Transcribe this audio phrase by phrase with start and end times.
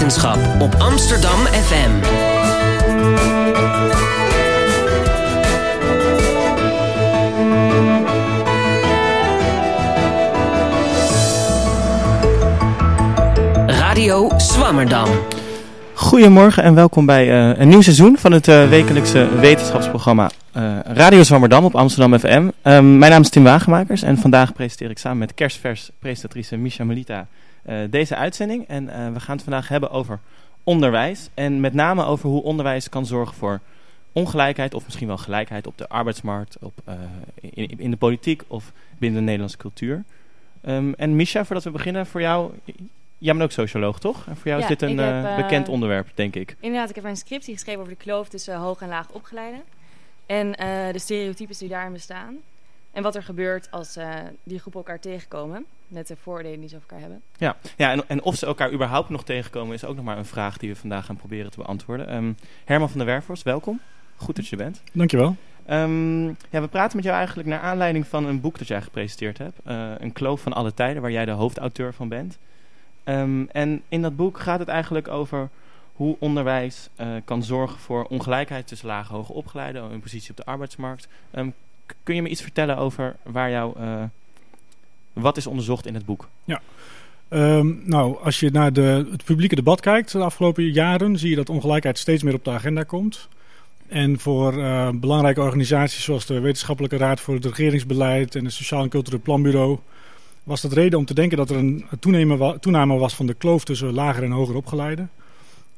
[0.00, 1.90] op Amsterdam FM.
[13.66, 15.08] Radio Swammerdam.
[15.94, 21.22] Goedemorgen en welkom bij uh, een nieuw seizoen van het uh, wekelijkse wetenschapsprogramma uh, Radio
[21.22, 22.48] Zwammerdam op Amsterdam FM.
[22.62, 26.84] Um, mijn naam is Tim Wagenmakers en vandaag presenteer ik samen met kerstvers presentatrice Misha
[26.84, 27.26] Melita
[27.90, 28.68] deze uitzending.
[28.68, 30.20] En we gaan het vandaag hebben over
[30.64, 33.60] onderwijs en met name over hoe onderwijs kan zorgen voor
[34.12, 36.72] ongelijkheid of misschien wel gelijkheid op de arbeidsmarkt, op,
[37.40, 40.04] in, in, de politiek of binnen de Nederlandse cultuur.
[40.66, 42.52] Um, en Misha, voordat we beginnen, voor jou,
[43.20, 44.26] Jij bent ook socioloog, toch?
[44.26, 46.56] En voor jou ja, is dit een heb, uh, bekend onderwerp, denk ik.
[46.60, 49.62] Inderdaad, ik heb een scriptie geschreven over de kloof tussen hoog en laag opgeleiden.
[50.26, 52.36] En uh, de stereotypes die daarin bestaan.
[52.92, 55.64] En wat er gebeurt als uh, die groepen elkaar tegenkomen.
[55.88, 57.22] Met de voordelen die ze over elkaar hebben.
[57.36, 60.24] Ja, ja en, en, of ze elkaar überhaupt nog tegenkomen is ook nog maar een
[60.24, 62.14] vraag die we vandaag gaan proberen te beantwoorden.
[62.14, 63.80] Um, Herman van der Werfhorst, welkom.
[64.16, 64.82] Goed dat je er bent.
[64.92, 65.36] Dankjewel.
[65.70, 69.38] Um, ja, we praten met jou eigenlijk naar aanleiding van een boek dat jij gepresenteerd
[69.38, 69.58] hebt.
[70.02, 72.38] een kloof van alle tijden, waar jij de hoofdauteur van bent.
[73.04, 75.48] Um, en in dat boek gaat het eigenlijk over
[75.92, 80.36] hoe onderwijs uh, kan zorgen voor ongelijkheid tussen lage en hoge opgeleiden, hun positie op
[80.36, 81.08] de arbeidsmarkt.
[81.32, 81.54] Um,
[82.02, 84.02] kun je me iets vertellen over waar jou, uh,
[85.12, 86.28] wat is onderzocht in het boek?
[86.44, 86.60] Ja.
[87.28, 91.36] Um, nou, als je naar de, het publieke debat kijkt de afgelopen jaren, zie je
[91.36, 93.28] dat ongelijkheid steeds meer op de agenda komt.
[93.88, 98.82] En voor uh, belangrijke organisaties zoals de Wetenschappelijke Raad voor het Regeringsbeleid en het Sociaal
[98.82, 99.78] en Cultureel Planbureau
[100.42, 101.84] was dat reden om te denken dat er een
[102.60, 105.10] toename was van de kloof tussen lager en hoger opgeleiden.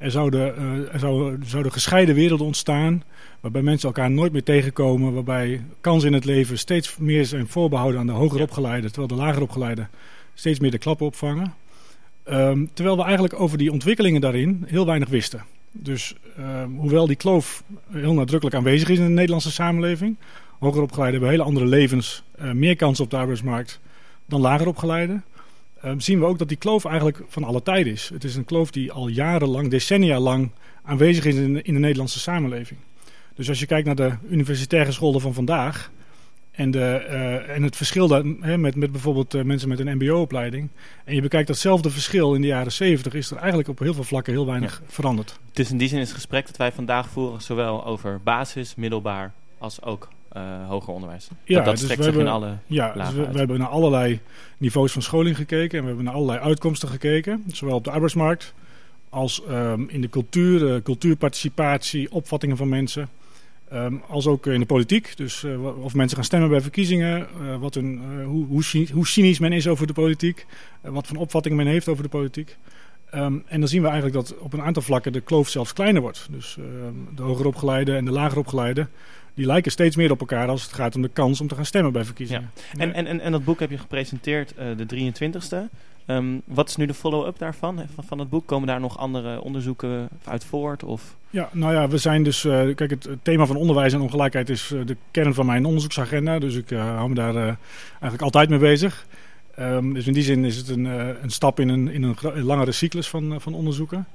[0.03, 3.03] Er zouden, uh, er zouden, zouden gescheiden werelden ontstaan,
[3.41, 8.01] waarbij mensen elkaar nooit meer tegenkomen, waarbij kansen in het leven steeds meer zijn voorbehouden
[8.01, 9.89] aan de hoger opgeleiden, terwijl de lager opgeleiden
[10.35, 11.55] steeds meer de klappen opvangen.
[12.31, 15.45] Um, terwijl we eigenlijk over die ontwikkelingen daarin heel weinig wisten.
[15.73, 20.17] Dus um, hoewel die kloof heel nadrukkelijk aanwezig is in de Nederlandse samenleving,
[20.59, 23.81] hoger opgeleiden hebben hele andere levens, uh, meer kansen op de arbeidsmarkt
[24.27, 25.25] dan lager opgeleiden.
[25.85, 28.11] Um, zien we ook dat die kloof eigenlijk van alle tijden is.
[28.13, 30.51] Het is een kloof die al jarenlang, decennia lang
[30.83, 32.81] aanwezig is in de, in de Nederlandse samenleving.
[33.35, 35.91] Dus als je kijkt naar de universitaire scholen van vandaag
[36.51, 39.97] en, de, uh, en het verschil daar, hè, met, met bijvoorbeeld uh, mensen met een
[39.97, 40.69] mbo-opleiding.
[41.05, 44.05] En je bekijkt datzelfde verschil in de jaren 70, is er eigenlijk op heel veel
[44.05, 44.93] vlakken heel weinig ja.
[44.93, 45.39] veranderd.
[45.53, 49.33] Dus in die zin is het gesprek dat wij vandaag voeren zowel over basis, middelbaar
[49.59, 50.09] als ook
[50.69, 51.29] hoger onderwijs.
[51.45, 53.69] Ja, dat, dat dus strekt zich hebben, in alle ja, dus we, we, hebben naar
[53.69, 54.21] allerlei
[54.59, 55.79] niveaus van scholing gekeken.
[55.79, 57.45] En we hebben naar allerlei uitkomsten gekeken.
[57.47, 58.55] Zowel op de arbeidsmarkt
[59.09, 63.09] als um, in de cultuur, uh, cultuurparticipatie, opvattingen van mensen.
[63.73, 65.17] Um, als ook in de politiek.
[65.17, 67.27] Dus uh, of mensen gaan stemmen bij verkiezingen.
[67.61, 70.47] wat een, hoe, hoe, hoe, cynisch men is over de politiek.
[70.81, 72.57] wat voor opvattingen men heeft over de politiek.
[73.15, 76.03] Um, en dan zien we eigenlijk dat op een aantal vlakken de kloof zelfs kleiner
[76.03, 76.29] wordt.
[76.31, 76.59] Dus
[77.15, 78.87] de hoger opgeleide en de lager opgeleide
[79.35, 81.67] die lijken steeds meer op elkaar als het gaat om de kans om te gaan
[81.67, 82.51] stemmen bij verkiezingen.
[82.55, 82.81] Ja.
[82.81, 85.71] En, en, en, en dat boek heb je gepresenteerd uh, de 23e.
[86.07, 88.47] Um, wat is nu de follow-up daarvan, van, van het boek?
[88.47, 90.85] Komen daar nog andere onderzoeken uit voort?
[90.85, 91.17] Of?
[91.31, 92.45] Ja, nou ja, we zijn dus...
[92.45, 95.65] Uh, kijk, het, het, thema van onderwijs en ongelijkheid is uh, de kern van mijn
[95.65, 96.39] onderzoeksagenda.
[96.39, 97.35] Dus ik hou me daar
[97.91, 99.07] eigenlijk altijd mee bezig.
[99.59, 100.85] Um, dus in die zin is het een,
[101.23, 104.07] een stap in een, in een, een langere cyclus van, van onderzoeken.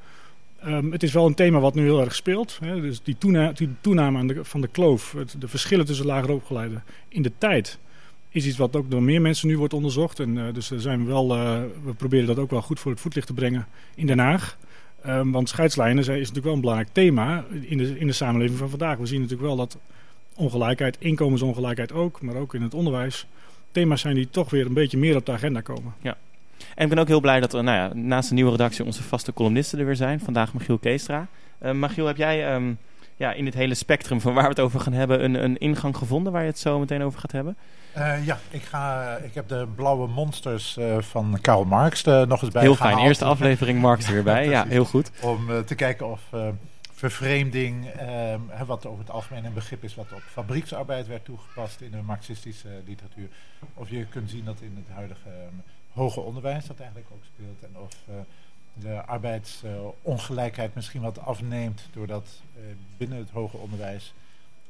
[0.65, 2.57] Um, het is wel een thema wat nu heel erg speelt.
[2.61, 2.81] Hè.
[2.81, 3.15] Dus die,
[3.53, 7.79] die toename aan van de kloof, het, de verschillen tussen lager opgeleiden in de tijd,
[8.29, 10.19] is iets wat ook door meer mensen nu wordt onderzocht.
[10.19, 13.01] En uh, dus zijn we, wel, uh, we proberen dat ook wel goed voor het
[13.01, 14.57] voetlicht te brengen in Den Haag.
[15.07, 18.69] Um, want scheidslijnen is natuurlijk wel een belangrijk thema in de, in de samenleving van
[18.69, 18.97] vandaag.
[18.97, 19.77] We zien natuurlijk wel dat
[20.35, 23.27] ongelijkheid, inkomensongelijkheid ook, maar ook in het onderwijs,
[23.71, 25.93] thema's zijn die toch weer een beetje meer op de agenda komen.
[26.01, 26.17] Ja.
[26.75, 29.03] En ik ben ook heel blij dat er nou ja, naast de nieuwe redactie onze
[29.03, 30.19] vaste columnisten er weer zijn.
[30.19, 31.27] Vandaag Michiel Keestra.
[31.61, 32.77] Uh, Michiel, heb jij um,
[33.15, 35.97] ja, in het hele spectrum van waar we het over gaan hebben een, een ingang
[35.97, 37.57] gevonden waar je het zo meteen over gaat hebben?
[37.97, 42.41] Uh, ja, ik, ga, ik heb de blauwe monsters uh, van Karl Marx er nog
[42.41, 44.47] eens bij Heel fijn, eerste aflevering Marx er weer bij.
[44.55, 45.11] ja, heel goed.
[45.21, 46.21] Om te kijken of
[46.93, 47.91] vervreemding,
[48.65, 52.69] wat over het algemeen een begrip is wat op fabrieksarbeid werd toegepast in de marxistische
[52.85, 53.27] literatuur.
[53.73, 55.29] Of je kunt zien dat in het huidige
[55.97, 57.63] hoger onderwijs dat eigenlijk ook speelt.
[57.63, 58.15] En of uh,
[58.73, 62.63] de arbeidsongelijkheid uh, misschien wat afneemt doordat uh,
[62.97, 64.13] binnen het hoger onderwijs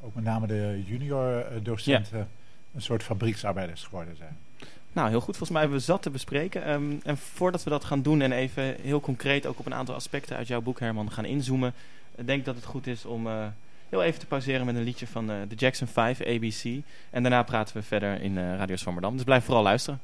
[0.02, 2.28] ook met name de junior docenten ja.
[2.76, 4.38] een soort fabrieksarbeiders geworden zijn.
[4.94, 5.38] Nou, heel goed.
[5.38, 6.70] Volgens mij hebben we zat te bespreken.
[6.70, 9.96] Um, en voordat we dat gaan doen en even heel concreet ook op een aantal
[9.96, 11.74] aspecten uit jouw boek, Herman, gaan inzoomen,
[12.16, 13.28] denk dat het goed is om
[13.90, 16.64] heel even te pauzeren met een liedje van de Jackson 5, ABC.
[17.10, 19.16] En daarna praten we verder in Radio Zwammerdam.
[19.16, 20.00] Dus blijf vooral luisteren.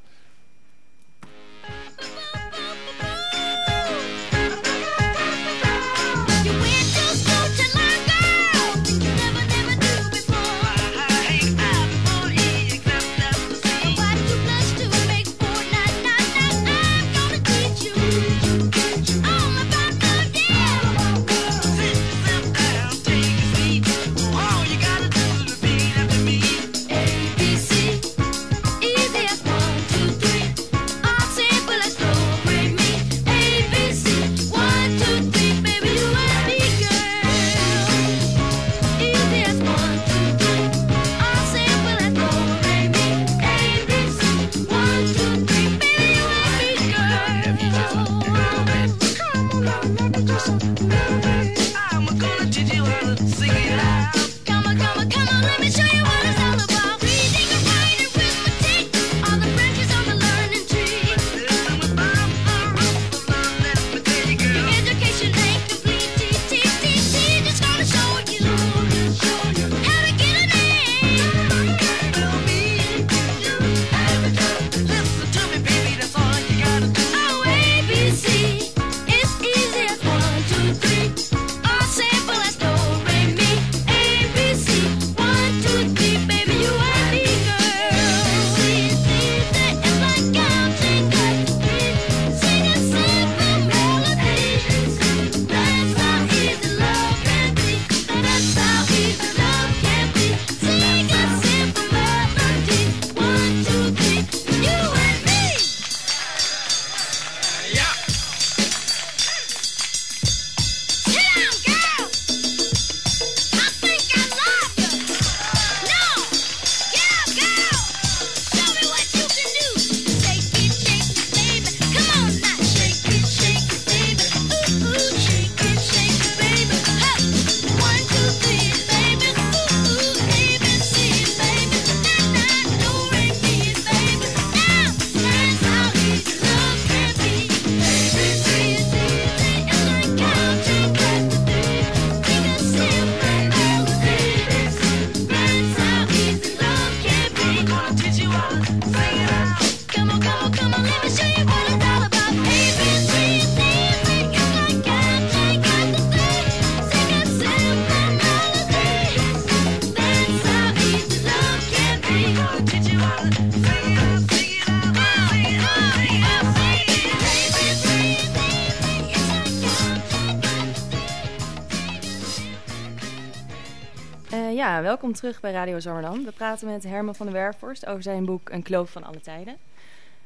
[174.82, 176.24] Welkom terug bij Radio Zwammerdam.
[176.24, 179.56] We praten met Herman van der Werforst over zijn boek Een kloof van alle tijden.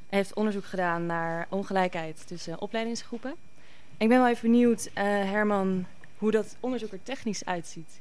[0.08, 3.34] Hij heeft onderzoek gedaan naar ongelijkheid tussen opleidingsgroepen.
[3.96, 5.86] Ik ben wel even benieuwd, uh, Herman,
[6.18, 8.00] hoe dat onderzoek er technisch uitziet.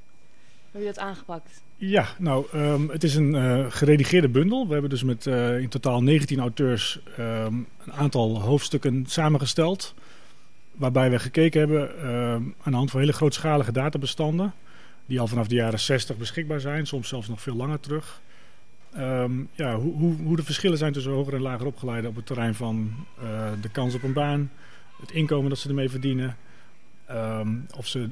[0.71, 1.61] Hoe heb je dat aangepakt?
[1.75, 4.67] Ja, nou, um, het is een uh, geredigeerde bundel.
[4.67, 9.93] We hebben dus met uh, in totaal 19 auteurs um, een aantal hoofdstukken samengesteld.
[10.71, 14.53] Waarbij we gekeken hebben um, aan de hand van hele grootschalige databestanden.
[15.07, 18.21] Die al vanaf de jaren 60 beschikbaar zijn, soms zelfs nog veel langer terug.
[19.55, 22.55] ja, hoe, hoe, hoe, de verschillen zijn tussen hoger en lager opgeleiden op het terrein
[22.55, 24.51] van uh, de kans op een baan,
[24.99, 26.37] het inkomen dat ze ermee verdienen.
[27.11, 28.09] Um, of ze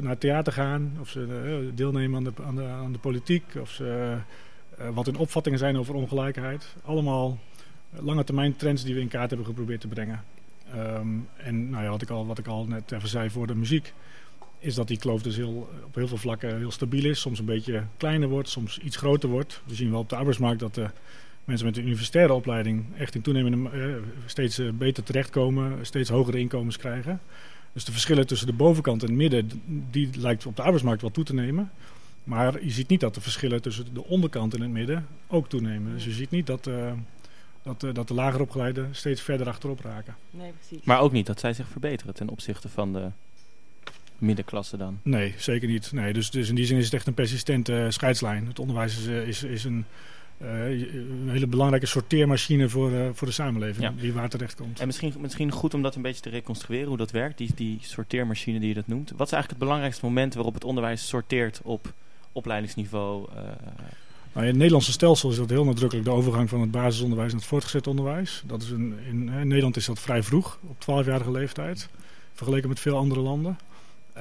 [0.00, 4.16] naar theater gaan, of ze uh, deelnemen aan de, aan, de, politiek, of ze,
[4.80, 6.74] uh, wat hun opvattingen zijn over ongelijkheid.
[6.84, 7.38] Allemaal
[7.90, 10.24] lange termijn trends die we in kaart hebben geprobeerd te brengen.
[10.76, 13.54] Um, en nou ja, wat, ik al, wat ik al net even zei voor de
[13.54, 13.92] muziek,
[14.58, 17.20] is dat die kloof dus heel, op heel veel vlakken heel stabiel is.
[17.20, 19.62] Soms een beetje kleiner wordt, soms iets groter wordt.
[19.66, 20.90] We zien wel op de arbeidsmarkt dat de
[21.44, 23.96] mensen met een universitaire opleiding echt in toenemende uh,
[24.26, 27.20] steeds beter terechtkomen, steeds hogere inkomens krijgen.
[27.72, 29.50] Dus de verschillen tussen de bovenkant en het midden,
[29.90, 31.70] die lijkt op de arbeidsmarkt wel toe te nemen.
[32.24, 35.92] Maar je ziet niet dat de verschillen tussen de onderkant en het midden ook toenemen.
[35.92, 36.92] Dus je ziet niet dat, uh,
[37.62, 40.16] dat, uh, dat de lager opgeleiden steeds verder achterop raken.
[40.30, 40.86] Nee, precies.
[40.86, 43.10] Maar ook niet dat zij zich verbeteren ten opzichte van de
[44.18, 44.98] middenklasse dan?
[45.02, 45.92] Nee, zeker niet.
[45.92, 48.46] Nee, dus, dus in die zin is het echt een persistente uh, scheidslijn.
[48.46, 49.84] Het onderwijs is, is, is een,
[50.38, 53.92] uh, een hele belangrijke sorteermachine voor, uh, voor de samenleving, ja.
[54.00, 54.80] die waar terecht komt.
[54.80, 57.78] En misschien, misschien goed om dat een beetje te reconstrueren, hoe dat werkt, die, die
[57.80, 59.10] sorteermachine die je dat noemt.
[59.10, 61.92] Wat is eigenlijk het belangrijkste moment waarop het onderwijs sorteert op
[62.32, 63.28] opleidingsniveau?
[63.30, 63.40] Uh...
[64.32, 67.40] Nou, in het Nederlandse stelsel is dat heel nadrukkelijk de overgang van het basisonderwijs naar
[67.40, 68.42] het voortgezet onderwijs.
[68.46, 71.88] Dat is een, in, in Nederland is dat vrij vroeg, op 12-jarige leeftijd,
[72.32, 73.58] vergeleken met veel andere landen.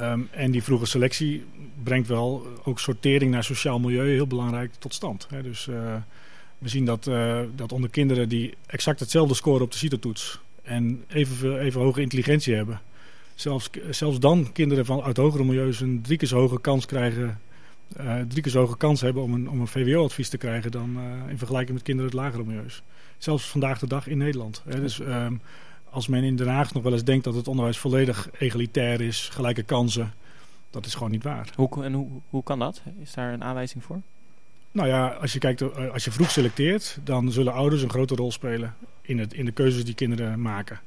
[0.02, 1.44] Um, en die vroege selectie
[1.84, 5.28] brengt wel ook sortering naar sociaal milieu heel belangrijk tot stand.
[5.30, 5.44] Hè.
[5.44, 5.96] Dus uh,
[6.58, 11.04] we zien dat, uh, dat onder kinderen die exact hetzelfde scoren op de CITO-toets en
[11.08, 12.82] even, even hoge intelligentie hebben,
[13.36, 17.40] zelfs, zelfs dan kinderen van, uit hogere milieus een drie keer zo hoge kans krijgen,
[18.02, 21.00] uh, hoge kans hebben om een, om een VWO-advies te krijgen dan
[21.30, 22.84] in vergelijking met kinderen uit lagere milieus.
[23.18, 24.62] Zelfs vandaag de dag in Nederland.
[24.66, 24.82] Hè.
[24.82, 25.42] Dus um,
[25.96, 29.30] als men in Den Haag nog wel eens denkt dat het onderwijs volledig egalitair is,
[29.32, 30.14] gelijke kansen,
[30.70, 31.50] dat is gewoon niet waar.
[31.56, 32.82] Hoe, en hoe, hoe kan dat?
[33.02, 34.02] Is daar een aanwijzing voor?
[34.72, 38.32] Nou ja, als je, kijkt, als je vroeg selecteert, dan zullen ouders een grote rol
[38.32, 40.80] spelen in, het, in de keuzes die kinderen maken.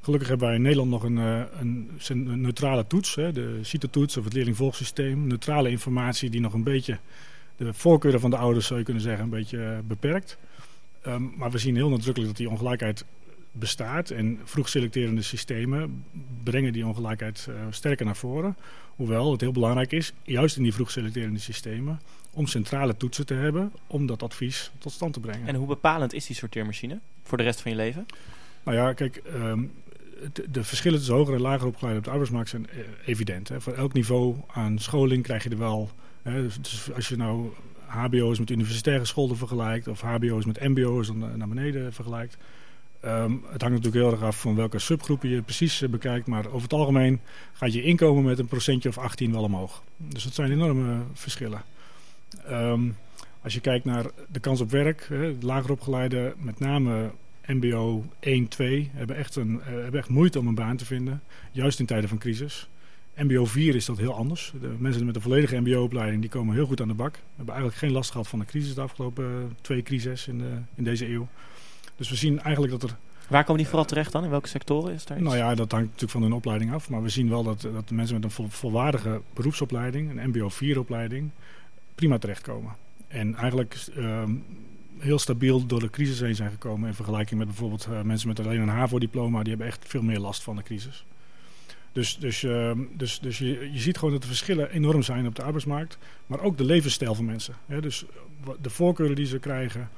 [0.00, 4.24] Gelukkig hebben wij in Nederland nog een, een, een neutrale toets, hè, de CITO-toets of
[4.24, 5.26] het leerlingvolgsysteem.
[5.26, 6.98] Neutrale informatie die nog een beetje
[7.56, 10.38] de voorkeuren van de ouders, zou je kunnen zeggen, een beetje beperkt.
[11.06, 13.04] Um, maar we zien heel nadrukkelijk dat die ongelijkheid
[13.58, 14.10] bestaat.
[14.10, 16.04] En vroeg selecterende systemen
[16.42, 18.56] brengen die ongelijkheid uh, sterker naar voren.
[18.96, 22.00] Hoewel het heel belangrijk is, juist in die vroeg selecterende systemen,
[22.32, 25.48] om centrale toetsen te hebben om dat advies tot stand te brengen.
[25.48, 28.06] En hoe bepalend is die sorteermachine voor de rest van je leven?
[28.62, 29.72] Nou ja, kijk, um,
[30.50, 33.48] de, verschillen tussen hoger en lager opgeleid op de arbeidsmarkt zijn uh, evident.
[33.48, 33.60] Hè.
[33.60, 35.90] Voor elk niveau aan scholing krijg je er wel.
[36.22, 37.52] Hè, dus, dus als je nou
[37.86, 42.36] HBO's met universitaire scholen vergelijkt, of HBO's met MBO's naar beneden vergelijkt.
[43.04, 46.26] Um, het hangt natuurlijk heel erg af van welke subgroepen je precies uh, bekijkt.
[46.26, 47.20] Maar over het algemeen
[47.52, 49.82] gaat je inkomen met een procentje of 18 wel omhoog.
[49.96, 51.62] Dus dat zijn enorme verschillen.
[52.50, 52.96] Um,
[53.40, 57.10] als je kijkt naar de kans op werk, uh, lager opgeleide, met name
[57.46, 61.22] MBO 1, 2, hebben echt, een, hebben echt moeite om een baan te vinden.
[61.52, 62.68] Juist in tijden van crisis.
[63.16, 64.52] MBO 4 is dat heel anders.
[64.60, 67.12] De mensen met een volledige MBO-opleiding komen heel goed aan de bak.
[67.12, 70.50] We hebben eigenlijk geen last gehad van de crisis de afgelopen twee crises in, de,
[70.74, 71.28] in deze eeuw.
[71.96, 72.96] Dus we zien eigenlijk dat er...
[73.28, 74.24] Waar komen die vooral terecht dan?
[74.24, 75.26] In welke sectoren is daar iets?
[75.26, 76.90] Nou ja, dat hangt natuurlijk van hun opleiding af.
[76.90, 80.50] Maar we zien wel dat, dat de mensen met een vol, volwaardige beroepsopleiding, een MBO
[80.50, 81.30] 4-opleiding,
[81.94, 82.76] prima terechtkomen.
[83.08, 84.44] En eigenlijk um,
[84.98, 86.88] heel stabiel door de crisis heen zijn gekomen.
[86.88, 89.40] In vergelijking met bijvoorbeeld uh, mensen met alleen een HAVO-diploma.
[89.40, 91.04] Die hebben echt veel meer last van de crisis.
[91.92, 95.34] Dus, dus, uh, dus, dus je, je ziet gewoon dat de verschillen enorm zijn op
[95.34, 95.98] de arbeidsmarkt.
[96.26, 97.54] Maar ook de levensstijl van mensen.
[97.66, 97.80] Hè?
[97.80, 98.04] Dus
[98.60, 99.90] de voorkeuren die ze krijgen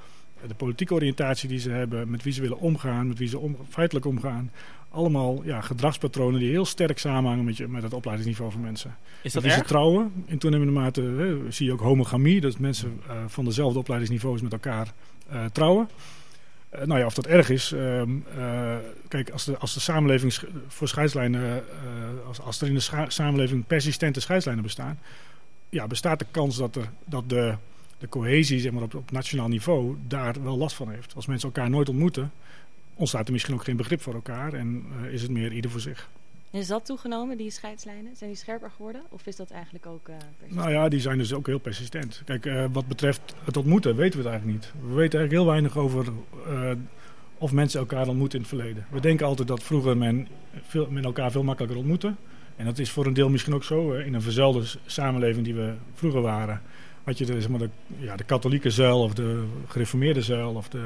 [0.46, 3.56] de politieke oriëntatie die ze hebben, met wie ze willen omgaan, met wie ze om,
[3.68, 4.50] feitelijk omgaan.
[4.90, 8.96] Allemaal ja, gedragspatronen die heel sterk samenhangen met, je, met het opleidingsniveau van mensen.
[9.22, 9.60] Is dat met wie erg?
[9.60, 10.12] ze trouwen.
[10.26, 14.52] In toenemende mate hè, zie je ook homogamie, dat mensen uh, van dezelfde opleidingsniveaus met
[14.52, 14.92] elkaar
[15.32, 15.88] uh, trouwen.
[16.74, 17.72] Uh, nou ja, of dat erg is.
[17.72, 18.02] Uh,
[19.08, 21.64] kijk, als de, als de samenleving voor scheidslijnen.
[22.26, 24.98] als, als er in de samenleving persistente scheidslijnen bestaan.
[25.68, 27.54] Ja, bestaat de kans dat, er, dat de
[27.98, 31.14] de cohesie zeg maar, op, op nationaal niveau daar wel last van heeft.
[31.14, 32.32] Als mensen elkaar nooit ontmoeten,
[32.94, 35.80] ontstaat er misschien ook geen begrip voor elkaar en uh, is het meer ieder voor
[35.80, 36.08] zich.
[36.50, 38.16] Is dat toegenomen, die scheidslijnen?
[38.16, 39.02] Zijn die scherper geworden?
[39.08, 40.54] Of is dat eigenlijk ook uh, persistent?
[40.54, 42.22] Nou ja, die zijn dus ook heel persistent.
[42.24, 44.72] Kijk, uh, wat betreft het ontmoeten weten we het eigenlijk niet.
[44.88, 46.12] We weten eigenlijk heel weinig over
[47.38, 48.86] of mensen elkaar ontmoeten in het verleden.
[48.90, 50.28] We denken altijd dat vroeger men,
[50.62, 52.14] veel, men elkaar veel makkelijker ontmoette.
[52.56, 53.92] En dat is voor een deel misschien ook zo.
[53.92, 56.62] In een verzuilde samenleving die we vroeger waren
[57.08, 60.54] had je de, zeg maar, de, ja, de katholieke zuil of de gereformeerde zuil.
[60.54, 60.78] Of de,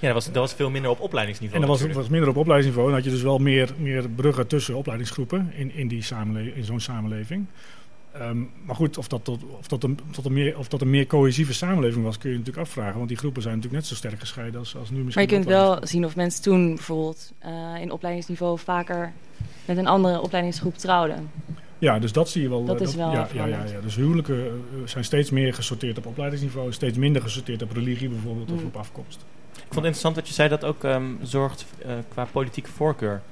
[0.00, 1.62] ja, dat was, dat was veel minder op opleidingsniveau.
[1.62, 2.88] En dat was, was, minder op opleidingsniveau.
[2.88, 6.64] En had je dus wel meer, meer bruggen tussen opleidingsgroepen in, in, die samenle in
[6.64, 7.46] zo'n samenleving.
[8.16, 10.90] Um, maar goed, of dat, tot, of, dat een, tot een meer, of dat een
[10.90, 12.96] meer cohesieve samenleving was, kun je natuurlijk afvragen.
[12.96, 15.24] Want die groepen zijn natuurlijk net zo sterk gescheiden als, als nu misschien.
[15.24, 19.12] Maar je kunt wel zien of mensen toen bijvoorbeeld uh, in opleidingsniveau vaker
[19.64, 21.30] met een andere opleidingsgroep trouwden.
[21.80, 22.64] Ja, dus dat zie je wel.
[22.64, 26.72] Dat is wel ja, ja, ja, ja, Dus huwelijken zijn steeds meer gesorteerd op opleidingsniveau,
[26.72, 28.56] steeds minder gesorteerd op religie bijvoorbeeld mm.
[28.56, 29.24] of op afkomst.
[29.52, 33.22] Ik vond het interessant dat je zei dat ook um, zorgt uh, qua politieke voorkeur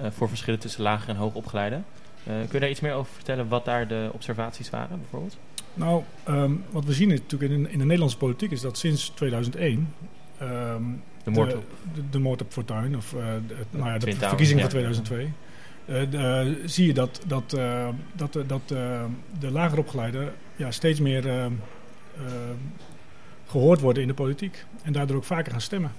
[0.00, 1.84] uh, voor verschillen tussen lager en hoog opgeleiden.
[2.28, 5.36] Uh, kun je daar iets meer over vertellen wat daar de observaties waren bijvoorbeeld?
[5.74, 9.94] Nou, um, wat we zien natuurlijk in, in, de Nederlandse politiek is dat sinds 2001
[10.42, 14.60] um, de moord op, de, de, moord op Fortuyn of de, nou ja, de verkiezing
[14.60, 15.30] van 2002 uh,
[16.64, 18.68] zie je dat, dat, uh, dat, dat
[19.38, 21.50] de lager opgeleiden ja, steeds meer
[23.46, 24.64] gehoord worden in de politiek.
[24.82, 25.92] En daardoor ook vaker gaan stemmen.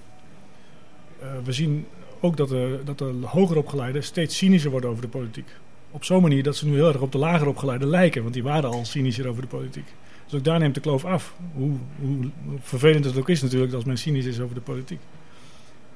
[1.44, 1.86] we zien
[2.20, 5.48] ook dat de, dat de hoger opgeleiden steeds cynischer worden over de politiek.
[5.90, 8.22] Op zo'n manier dat ze nu heel erg op de lager opgeleiden lijken.
[8.22, 9.86] Want die waren al cynischer over de politiek.
[10.24, 11.34] Dus ook daar neemt de kloof af.
[11.54, 12.30] Hoe, hoe
[12.60, 15.00] vervelend het ook is natuurlijk als men cynisch is over de politiek.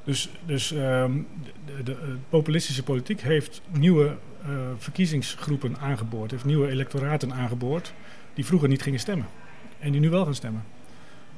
[0.05, 1.27] Dus, dus um,
[1.67, 4.17] de, de, de, populistische politiek heeft nieuwe
[4.47, 7.93] uh, verkiezingsgroepen aangeboord, heeft nieuwe electoraten aangeboord
[8.35, 9.27] die vroeger niet gingen stemmen
[9.79, 10.65] en die nu wel gaan stemmen.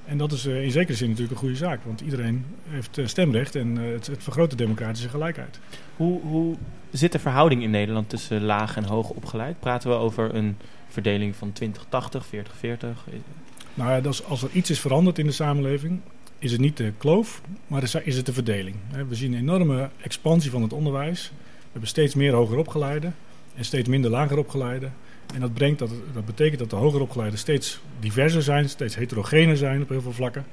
[0.05, 3.07] En dat is uh, in zekere zin natuurlijk een goede zaak, want iedereen heeft uh,
[3.07, 5.59] stemrecht en het, het, vergroot de democratische gelijkheid.
[5.97, 6.57] Hoe, hoe
[6.91, 9.61] zit de verhouding in Nederland tussen laag en hoog opgeleid?
[9.61, 10.57] Praten we over een
[10.89, 11.69] verdeling van 20-80, 40-40?
[13.75, 16.01] Nou ja, dat is, als er iets is veranderd in de samenleving,
[16.45, 18.77] is het niet de kloof, maar is het de verdeling.
[19.09, 21.33] We zien een enorme expansie van het onderwijs.
[21.35, 23.15] We hebben steeds meer hoger opgeleiden
[23.55, 24.93] en steeds minder lager opgeleiden.
[25.35, 29.57] En dat, brengt dat, dat betekent dat de hoger opgeleiden steeds diverser zijn, steeds heterogener
[29.57, 30.45] zijn op heel veel vlakken.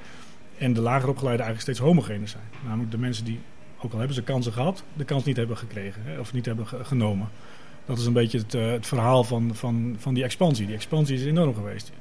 [0.57, 2.43] En de lager opgeleiden eigenlijk steeds homogener zijn.
[2.65, 3.39] Namelijk de mensen die,
[3.81, 7.29] ook al hebben ze kansen gehad, de kans niet hebben gekregen of niet hebben genomen.
[7.85, 10.65] Dat is een beetje het, uh, het verhaal van, van, van die expansie.
[10.65, 11.91] Die expansie is enorm geweest.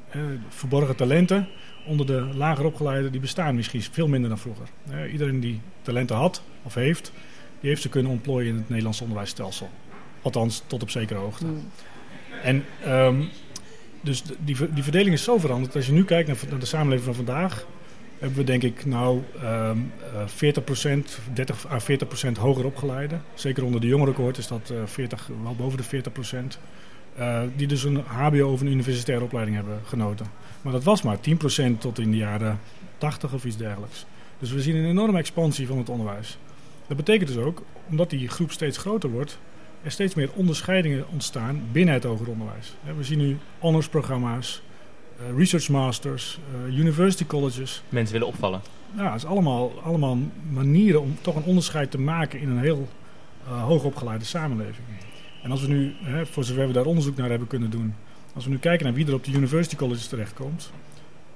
[0.49, 1.49] Verborgen talenten
[1.87, 4.66] onder de lager opgeleiden, die bestaan misschien veel minder dan vroeger.
[4.90, 7.12] Uh, iedereen die talenten had of heeft,
[7.60, 9.70] die heeft ze kunnen ontplooien in het Nederlandse onderwijsstelsel.
[10.22, 11.46] Althans, tot op zekere hoogte.
[11.46, 11.70] Mm.
[12.42, 13.28] En um,
[14.00, 15.76] dus die, die verdeling is zo veranderd.
[15.76, 17.66] Als je nu kijkt naar, naar de samenleving van vandaag,
[18.18, 20.54] hebben we denk ik nou um, uh,
[20.99, 21.78] 40%, 30 à
[22.28, 23.22] 40% hoger opgeleiden.
[23.34, 26.02] Zeker onder de jongere cohort is dat uh, 40, wel boven de
[26.54, 26.58] 40%.
[27.19, 30.26] Uh, die dus een HBO of een universitaire opleiding hebben genoten.
[30.62, 32.61] Maar dat was maar 10% tot in de jaren
[32.99, 34.07] 80 of iets dergelijks.
[34.38, 36.38] Dus we zien een enorme expansie van het onderwijs.
[36.87, 39.38] Dat betekent dus ook, omdat die groep steeds groter wordt,
[39.83, 42.75] er steeds meer onderscheidingen ontstaan binnen het hoger onderwijs.
[42.97, 44.62] We zien nu honorsprogramma's,
[45.21, 47.83] uh, research masters, uh, university colleges.
[47.88, 48.61] Mensen willen opvallen.
[48.97, 50.19] Ja, het is allemaal, allemaal
[50.50, 52.88] manieren om toch een onderscheid te maken in een heel
[53.47, 54.87] uh, hoogopgeleide samenleving.
[55.42, 57.94] En als we nu, hè, voor zover we daar onderzoek naar hebben kunnen doen,
[58.35, 60.70] als we nu kijken naar wie er op de university colleges terechtkomt,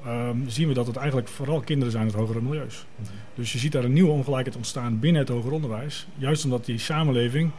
[0.07, 2.85] um, zien we dat het eigenlijk vooral kinderen zijn uit hogere milieus.
[3.35, 6.79] Dus je ziet daar een nieuwe ongelijkheid ontstaan binnen het hoger onderwijs, juist omdat die
[6.79, 7.51] samenleving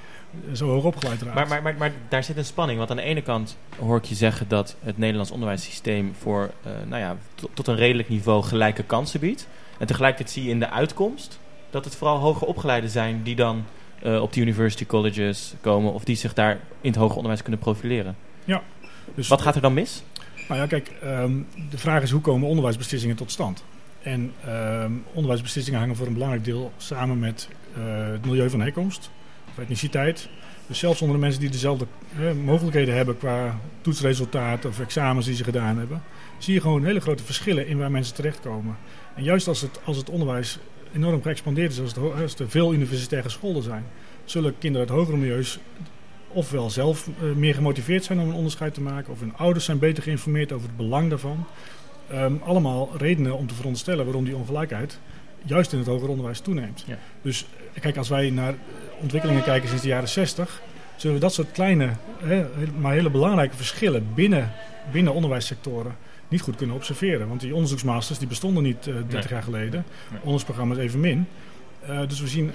[0.54, 1.50] zo hoog opgeleid raakt.
[1.50, 4.16] Maar, maar, maar, daar zit een spanning, want aan de ene kant hoor ik je
[4.16, 7.18] zeggen dat het Nederlands onderwijssysteem voor uh, nou ja,
[7.54, 9.48] tot een redelijk niveau gelijke kansen biedt.
[9.78, 13.66] En tegelijkertijd zie je in de uitkomst dat het vooral hoger opgeleiden zijn die dan
[14.06, 17.60] uh, op de university colleges komen of die zich daar in het hoger onderwijs kunnen
[17.60, 18.16] profileren.
[18.46, 18.64] Ja.
[19.16, 20.04] Dus Wat gaat er dan mis?
[20.48, 23.64] Nou ja, kijk, um, de vraag is hoe komen onderwijsbeslissingen tot stand?
[24.02, 29.10] En um, onderwijsbeslissingen hangen voor een belangrijk deel samen met uh, het milieu van herkomst,
[29.50, 30.30] of etniciteit.
[30.68, 31.86] Dus zelfs onder de mensen die dezelfde
[32.20, 36.04] uh, mogelijkheden hebben qua toetsresultaten of examens die ze gedaan hebben,
[36.38, 38.78] zie je gewoon hele grote verschillen in waar mensen terechtkomen.
[39.16, 40.60] En juist als het, als het onderwijs
[40.96, 43.84] enorm geëxpandeerd is, als, het, als er veel universitaire scholen zijn,
[44.24, 45.60] zullen kinderen uit hogere milieus
[46.28, 49.80] ofwel zelf uh, meer gemotiveerd zijn om een onderscheid te maken, of hun ouders zijn
[49.80, 51.46] beter geïnformeerd over het belang daarvan.
[52.12, 55.00] Um, allemaal redenen om te veronderstellen waarom die ongelijkheid
[55.44, 56.84] juist in het hoger onderwijs toeneemt.
[56.88, 56.98] Ja.
[57.22, 57.46] Dus
[57.80, 58.54] kijk, als wij naar
[59.02, 60.62] ontwikkelingen kijken sinds de jaren 60,
[60.96, 62.46] zullen we dat soort kleine, hè,
[62.80, 64.52] maar hele belangrijke verschillen binnen,
[64.92, 65.96] binnen onderwijssectoren
[66.28, 67.28] niet goed kunnen observeren.
[67.28, 69.24] Want die onderzoeksmasters die bestonden niet uh, 30 nee.
[69.30, 69.86] jaar geleden.
[70.10, 70.18] Nee.
[70.20, 71.28] Onderzoeksprogramma's evenmin.
[71.90, 72.52] Uh, dus we zien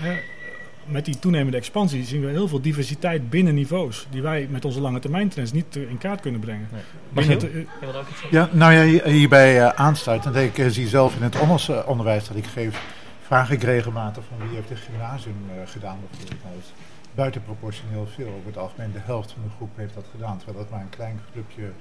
[0.84, 4.06] met die toenemende expansie zien we heel veel diversiteit binnen niveaus.
[4.10, 6.68] Die wij met onze lange termijn trends niet eh, in kaart kunnen brengen.
[6.72, 6.82] Nee.
[7.08, 7.34] Michiel?
[7.34, 8.38] het, eh, Je wilde ook iets zeggen?
[8.38, 10.36] Ja, nou ja, hier- hierbij eh, aansluitend.
[10.36, 12.82] Ik eh, zie zelf in het eh, onderwijs dat ik geef,
[13.22, 16.42] vraag ik regelmatig van wie heeft een gymnasium eh, gedaan bijvoorbeeld.
[16.42, 16.72] Nou, dat is
[17.14, 18.26] buitenproportioneel veel.
[18.26, 20.88] Over het algemeen de helft van de groep heeft dat gedaan, terwijl dat maar een
[20.88, 21.74] klein clubje eh, eh,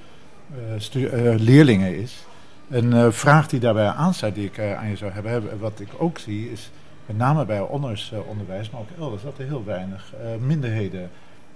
[1.38, 2.26] leerlingen is.
[2.70, 5.90] Een eh, vraag die daarbij aansluit die ik eh, aan je zou hebben, wat ik
[5.98, 6.72] ook zie, is
[7.06, 11.10] met name bij onderwijs, maar ook elders, dat er heel weinig eh, minderheden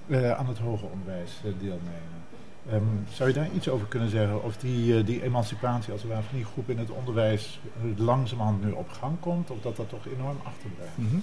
[0.08, 2.24] eh, aan het hoger onderwijs eh, deelnemen.
[2.70, 4.44] Ehm, zou je daar iets over kunnen zeggen?
[4.44, 8.00] Of die, eh, die emancipatie als het ware van die groep in het onderwijs eh,
[8.06, 9.50] langzamerhand nu op gang komt?
[9.50, 10.98] Of dat dat toch enorm achterblijft?
[10.98, 11.18] Mhm.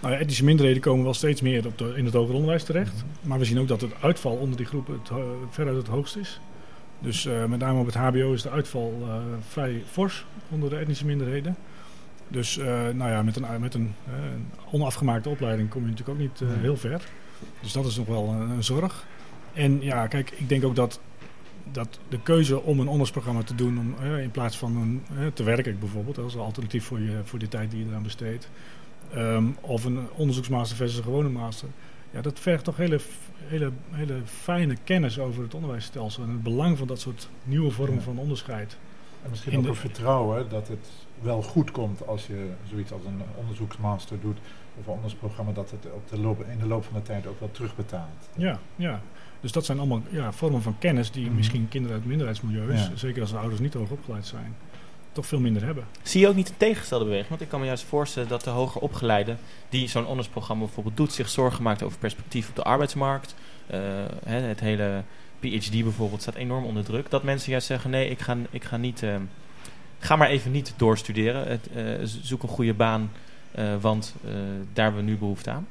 [0.00, 3.04] Nou ja, etnische minderheden komen wel steeds meer op de, in het hoger onderwijs terecht.
[3.22, 5.10] Maar we zien ook dat het uitval onder die groepen het,
[5.50, 6.40] veruit het hoogst is.
[7.00, 9.14] Dus eh, met name op het HBO is de uitval eh,
[9.48, 11.56] vrij fors onder de etnische minderheden.
[12.28, 16.24] Dus eh, nou ja, met, een, met een, een onafgemaakte opleiding kom je natuurlijk ook
[16.24, 16.58] niet Nee.
[16.58, 17.02] heel ver.
[17.60, 19.06] Dus dat is nog wel een, een zorg.
[19.52, 21.00] En ja, kijk, ik denk ook dat,
[21.72, 25.78] dat de keuze om een onderwijsprogramma te doen, om, in plaats van een, te werken
[25.78, 28.48] bijvoorbeeld, als alternatief voor, je, voor de tijd die je eraan besteedt,
[29.14, 31.68] Ehm, of een onderzoeksmaster versus een gewone master.
[32.10, 33.00] Ja, dat vergt toch hele,
[33.46, 37.94] hele, hele fijne kennis over het onderwijsstelsel en het belang van dat soort nieuwe vormen
[37.96, 38.00] Ja.
[38.00, 38.76] van onderscheid.
[39.22, 40.88] En misschien ook een vertrouwen dat het
[41.22, 44.38] wel goed komt als je zoiets als een onderzoeksmaster doet
[44.80, 47.40] of een onderzoeksprogramma, dat het op de loop, in de loop van de tijd ook
[47.40, 48.28] wel terugbetaalt.
[48.36, 49.00] Ja, ja.
[49.40, 51.34] Dus dat zijn allemaal ja, vormen van kennis die Mhm.
[51.34, 52.96] misschien kinderen uit minderheidsmilieus, Ja.
[52.96, 54.54] zeker als de ouders niet hoog opgeleid zijn,
[55.18, 55.84] toch veel minder hebben.
[56.02, 57.28] Zie je ook niet een tegengestelde beweging?
[57.28, 61.12] Want ik kan me juist voorstellen dat de hoger opgeleiden die zo'n onderwijsprogramma bijvoorbeeld doet,
[61.12, 63.34] zich zorgen maakt over perspectief op de arbeidsmarkt.
[63.66, 63.80] Eh,
[64.24, 65.02] het hele
[65.40, 67.10] PhD bijvoorbeeld staat enorm onder druk.
[67.10, 69.02] Dat mensen juist zeggen, nee, ik ga, ik ga niet...
[69.02, 69.16] eh,
[69.98, 71.48] ga maar even niet doorstuderen.
[71.48, 73.10] Het, eh, zoek een goede baan,
[73.80, 74.14] want
[74.72, 75.66] daar hebben we nu behoefte aan.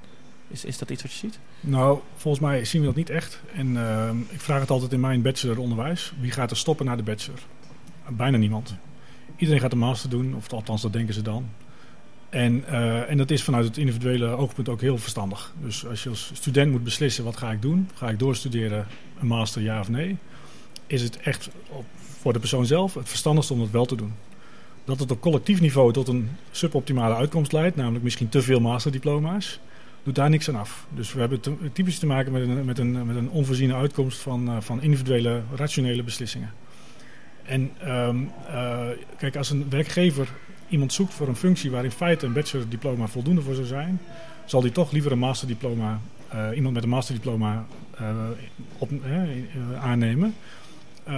[0.48, 1.40] Is, is dat iets wat je ziet?
[1.60, 3.42] Nou, volgens mij zien we dat niet echt.
[3.54, 3.78] En
[4.30, 6.14] ik vraag het altijd in mijn bacheloronderwijs.
[6.20, 7.40] Wie gaat er stoppen na de bachelor?
[8.10, 8.76] Bijna niemand.
[9.38, 11.50] Iedereen gaat een master doen, of althans dat denken ze dan.
[12.30, 15.54] En, eh, en dat is vanuit het individuele oogpunt ook heel verstandig.
[15.62, 17.90] Dus als je als student moet beslissen, wat ga ik doen?
[17.94, 18.88] Ga ik doorstuderen,
[19.20, 20.18] een master ja of nee?
[20.88, 21.50] Is het echt
[22.20, 24.14] voor de persoon zelf het verstandigste om dat wel te doen?
[24.86, 29.60] Dat het op collectief niveau tot een suboptimale uitkomst leidt, namelijk misschien te veel masterdiploma's,
[30.04, 30.88] doet daar niks aan af.
[30.96, 31.42] Dus we hebben
[31.74, 35.42] typisch te maken met een, met een, met een onvoorziene uitkomst van, eh, van individuele,
[35.56, 36.54] rationele beslissingen.
[37.48, 40.30] En ehm, eh, kijk, als een werkgever
[40.70, 44.00] iemand zoekt voor een functie waar in feite een bachelordiploma voldoende voor zou zijn,
[44.46, 47.66] zal die toch liever een masterdiploma, eh, iemand met een masterdiploma
[48.78, 50.36] op, eh, eh, aannemen.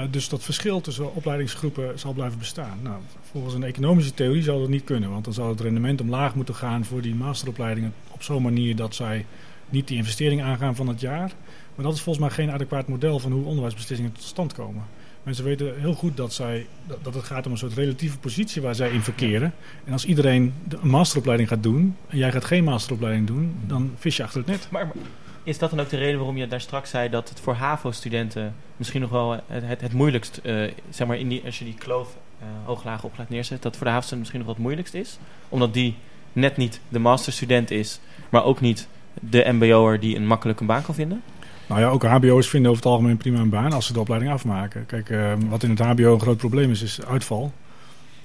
[0.10, 2.80] Dus dat verschil tussen opleidingsgroepen zal blijven bestaan.
[2.82, 2.96] Nou,
[3.32, 6.56] volgens een economische theorie zou dat niet kunnen, want dan zou het rendement omlaag moeten
[6.56, 9.26] gaan voor die masteropleidingen op zo'n manier dat zij
[9.70, 11.32] niet die investering aangaan van het jaar.
[11.76, 14.84] Maar dat is volgens mij geen adequaat model van hoe onderwijsbeslissingen tot stand komen.
[15.24, 16.68] Mensen weten heel goed dat, zij,
[17.02, 19.54] dat, het gaat om een soort relatieve positie waar zij in verkeren.
[19.86, 23.92] En als iedereen de- een masteropleiding gaat doen en jij gaat geen masteropleiding doen, dan
[23.98, 24.68] vis je achter het net.
[24.72, 24.96] Maar, maar
[25.44, 28.56] is dat dan ook de reden waarom je daar straks zei dat het voor HAVO-studenten
[28.78, 31.74] misschien nog wel het, het, het moeilijkst, eh, zeg maar, in die, als je die
[31.74, 35.18] kloof eh hoog-laag opgeleid neerzet, dat voor de HAVO-studenten misschien nog wat moeilijkst is?
[35.50, 35.96] Omdat die
[36.34, 38.88] net niet de masterstudent is, maar ook niet
[39.22, 41.22] de MBO'er die een makkelijk een baan kan vinden?
[41.70, 44.32] Nou ja, ook HBO's vinden over het algemeen prima een baan als ze de opleiding
[44.32, 44.86] afmaken.
[44.86, 47.54] Kijk, eh, wat in het HBO een groot probleem is, is uitval.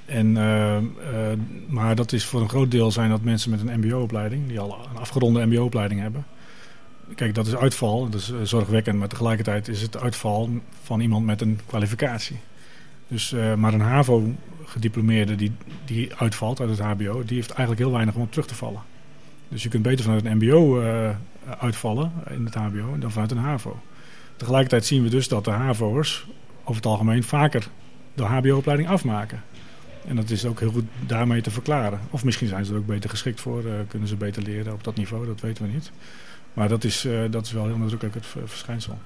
[0.05, 0.83] En, eh, eh,
[1.69, 4.79] maar dat is voor een groot deel zijn dat mensen met een MBO-opleiding, die al
[4.91, 6.25] een afgeronde MBO-opleiding hebben.
[7.15, 10.51] Kijk, dat is uitval, dat is eh, zorgwekkend, maar tegelijkertijd is het uitval
[10.83, 12.37] van iemand met een kwalificatie.
[13.09, 15.53] Dus, eh, maar een HAVO-gediplomeerde die,
[15.85, 18.83] die uitvalt uit het HBO, die heeft eigenlijk heel weinig om op terug te vallen.
[19.49, 20.81] Dus je kunt beter vanuit een MBO
[21.59, 23.81] uitvallen in het HBO dan vanuit een HAVO.
[24.37, 26.27] Tegelijkertijd zien we dus dat de HAVO'ers
[26.61, 27.69] over het algemeen vaker
[28.15, 29.43] de HBO-opleiding afmaken.
[30.07, 32.01] En dat is ook heel goed daarmee te verklaren.
[32.11, 34.85] Of misschien zijn ze er ook beter geschikt voor, eh, kunnen ze beter leren op
[34.85, 35.91] dat niveau, dat weten we niet.
[36.53, 38.99] Maar dat is, eh, dat is wel heel nadrukkelijk het verschijnsel.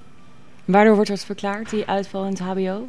[0.65, 2.87] Waardoor wordt dat verklaard, die uitval in het HBO?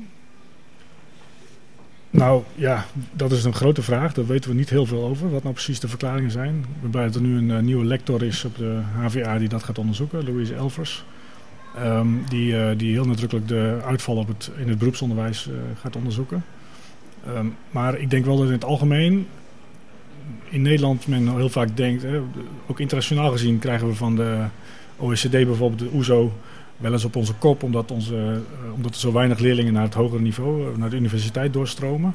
[2.10, 4.12] Nou ja, dat is een grote vraag.
[4.12, 5.30] Daar weten we niet heel veel over.
[5.30, 6.64] Wat nou precies de verklaringen zijn.
[6.90, 10.24] Dat er nu een eh, nieuwe lector is op de HVA die dat gaat onderzoeken.
[10.24, 11.04] Louise Elvers.
[11.76, 15.96] Ehm, die, eh, die heel nadrukkelijk de uitval op het, in het beroepsonderwijs eh, gaat
[15.96, 16.44] onderzoeken.
[17.26, 19.26] Ehm, maar ik denk wel dat in het algemeen
[20.48, 22.20] in Nederland men heel vaak denkt, hè,
[22.66, 24.44] ook internationaal gezien krijgen we van de
[24.96, 26.32] OECD bijvoorbeeld, de OESO,
[26.80, 29.94] wel eens op onze kop, omdat, onze, eh, omdat er zo weinig leerlingen naar het
[29.94, 32.14] hogere niveau, eh, naar de universiteit doorstromen.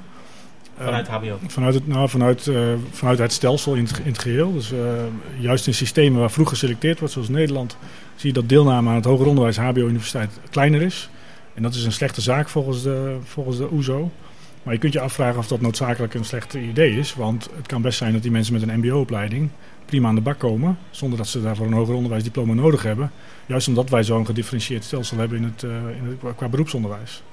[0.77, 1.39] Vanuit HBO?
[1.47, 2.49] Vanuit het, nou, vanuit,
[2.91, 4.53] vanuit het stelsel in het, in het geheel.
[4.53, 4.73] Dus
[5.39, 7.77] juist in systemen waar vroeg geselecteerd wordt, zoals Nederland,
[8.15, 11.09] zie je dat deelname aan het hoger onderwijs, HBO-universiteit, kleiner is.
[11.53, 14.11] En dat is een slechte zaak volgens de, volgens de OESO.
[14.63, 17.13] Maar je kunt je afvragen of dat noodzakelijk een slecht idee is.
[17.13, 19.49] Want het kan best zijn dat die mensen met een mbo-opleiding
[19.95, 20.77] prima aan de bak komen.
[20.91, 23.11] Zonder dat ze daarvoor een hoger onderwijsdiploma nodig hebben.
[23.45, 27.23] Juist omdat wij zo'n gedifferentieerd stelsel hebben in het, uh, in het, qua beroepsonderwijs.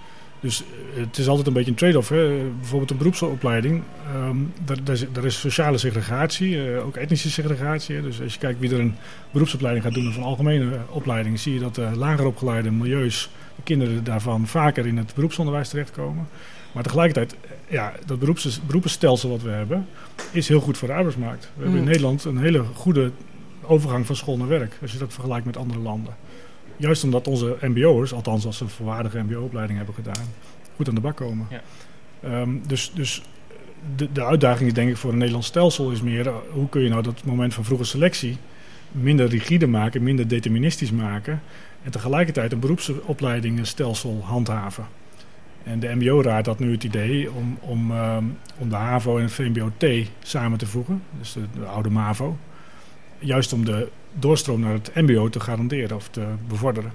[0.41, 2.09] Dus eh, het is altijd een beetje een trade-off.
[2.09, 3.83] Bijvoorbeeld een beroepsopleiding,
[4.15, 4.79] um, daar,
[5.13, 8.03] daar, is, sociale segregatie, uh, ook etnische segregatie.
[8.03, 8.95] Dus als je kijkt wie er een
[9.31, 13.63] beroepsopleiding gaat doen of een algemene opleiding, zie je dat uh, lager opgeleide milieus, de
[13.63, 16.29] kinderen daarvan vaker in het beroepsonderwijs terechtkomen.
[16.73, 17.37] Maar tegelijkertijd,
[17.73, 19.87] ja, dat beroeps, beroepenstelsel wat we hebben,
[20.31, 21.43] is heel goed voor de arbeidsmarkt.
[21.43, 21.89] We hebben in Mm.
[21.89, 23.11] Nederland een hele goede
[23.63, 26.17] overgang van school naar werk, als je dat vergelijkt met andere landen.
[26.77, 30.25] Juist omdat onze mbo'ers, althans als ze een volwaardige mbo-opleiding hebben gedaan,
[30.77, 31.47] goed aan de bak komen.
[31.51, 31.63] Ja.
[32.21, 33.23] Ehm, dus dus
[33.97, 36.83] de, de uitdaging is denk ik voor een Nederlands stelsel is meer, uh, hoe kun
[36.83, 38.37] je nou dat moment van vroege selectie
[38.91, 41.43] minder rigide maken, minder deterministisch maken
[41.83, 44.87] en tegelijkertijd een beroepsopleidingenstelsel handhaven.
[45.65, 49.33] En de MBO-raad had nu het idee om, om, um, om de HAVO en het
[49.33, 52.37] VMBO-T samen te voegen, dus de, de oude MAVO.
[53.19, 56.93] Juist om de doorstroom naar het MBO te garanderen of te bevorderen.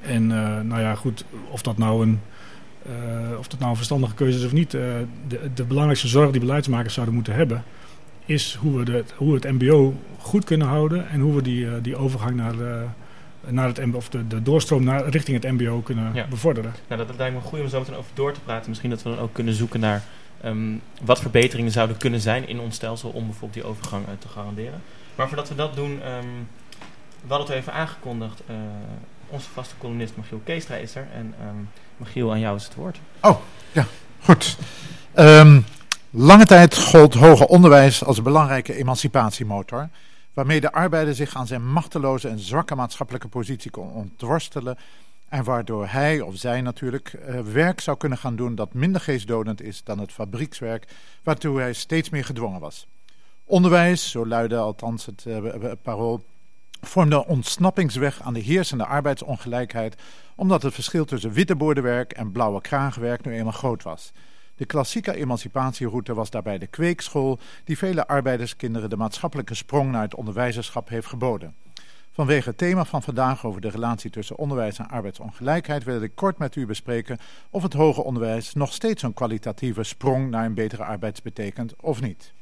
[0.00, 2.20] En uh, nou ja, goed, of dat nou een,
[2.86, 4.74] uh, of dat nou een verstandige keuze is of niet.
[4.74, 4.82] Uh,
[5.28, 7.64] de, de belangrijkste zorg die beleidsmakers zouden moeten hebben,
[8.24, 11.96] is hoe we, de, hoe het MBO goed kunnen houden en hoe we die, die
[11.96, 12.54] overgang naar
[13.48, 16.26] naar het MBO, of de, de doorstroom naar, richting het MBO kunnen ja.
[16.26, 16.74] bevorderen.
[16.86, 18.68] Nou, dat, dat lijkt me goed om zo meteen over door te praten.
[18.68, 20.02] Misschien dat we dan ook kunnen zoeken naar
[20.44, 24.28] um, wat verbeteringen zouden kunnen zijn in ons stelsel om bijvoorbeeld die overgang uh, te
[24.28, 24.82] garanderen.
[25.14, 26.48] Maar voordat we dat doen, um,
[27.20, 28.42] we hadden het even aangekondigd.
[28.50, 28.56] Uh,
[29.28, 31.06] onze vaste columnist Michiel Keestra is er.
[31.14, 32.98] En um, Michiel, aan jou is het woord.
[33.20, 33.36] Oh,
[33.72, 33.86] ja,
[34.20, 34.56] goed.
[35.14, 35.64] Um,
[36.10, 39.88] lange tijd gold hoger onderwijs als een belangrijke emancipatiemotor
[40.36, 44.76] waarmee de arbeider zich aan zijn machteloze en zwakke maatschappelijke positie kon ontworstelen
[45.28, 49.62] en waardoor hij of zij natuurlijk uh, werk zou kunnen gaan doen dat minder geestdodend
[49.62, 50.88] is dan het fabriekswerk
[51.22, 52.86] waartoe hij steeds meer gedwongen was.
[53.44, 56.24] Onderwijs, zo luidde althans het uh, parool,
[56.80, 59.96] vormde een ontsnappingsweg aan de heersende arbeidsongelijkheid
[60.34, 64.12] omdat het verschil tussen witteboordenwerk en blauwe kragenwerk nu eenmaal groot was.
[64.56, 70.14] De klassieke emancipatieroute was daarbij de kweekschool, die vele arbeiderskinderen de maatschappelijke sprong naar het
[70.14, 71.54] onderwijzerschap heeft geboden.
[72.12, 76.38] Vanwege het thema van vandaag over de relatie tussen onderwijs en arbeidsongelijkheid wil ik kort
[76.38, 77.18] met u bespreken
[77.50, 82.00] of het hoger onderwijs nog steeds een kwalitatieve sprong naar een betere arbeid betekent of
[82.00, 82.32] niet.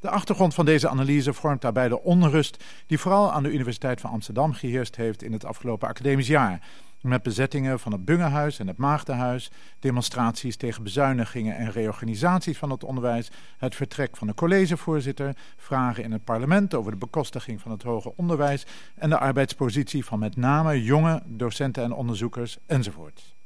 [0.00, 4.10] De achtergrond van deze analyse vormt daarbij de onrust die vooral aan de Universiteit van
[4.10, 6.60] Amsterdam geheerst heeft in het afgelopen academisch jaar.
[7.00, 12.84] Met bezettingen van het Bungehuis en het Maagdenhuis, demonstraties tegen bezuinigingen en reorganisaties van het
[12.84, 17.82] onderwijs, het vertrek van de collegevoorzitter, vragen in het parlement over de bekostiging van het
[17.82, 23.36] hoger onderwijs en de arbeidspositie van met name jonge docenten en onderzoekers enzovoort.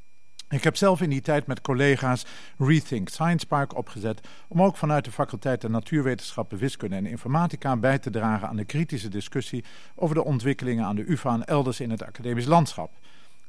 [0.49, 2.27] Ik heb zelf in die tijd met collega's
[2.59, 8.11] Rethink Science Park opgezet om ook vanuit de faculteiten Natuurwetenschappen, Wiskunde en Informatica bij te
[8.11, 12.03] dragen aan de kritische discussie over de ontwikkelingen aan de UvA en elders in het
[12.03, 12.91] academisch landschap.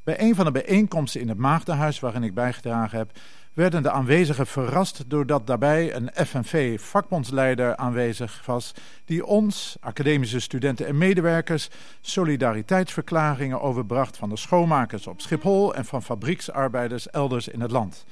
[0.04, 3.12] Bij een van de bijeenkomsten in het Maagdenhuis waarin ik bijgedragen heb,
[3.54, 8.74] werden de aanwezigen verrast doordat daarbij een FNV-vakbondsleider aanwezig was
[9.06, 11.70] die ons, academische studenten en medewerkers,
[12.02, 18.06] solidariteitsverklaringen overbracht van de schoonmakers op Schiphol en van fabrieksarbeiders elders in het land.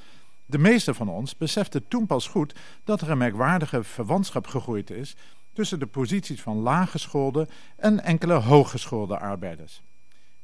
[0.46, 5.16] De meeste van ons beseften toen pas goed dat er een merkwaardige verwantschap gegroeid is
[5.54, 9.82] tussen de posities van laaggeschoolde en enkele hooggeschoolde arbeiders.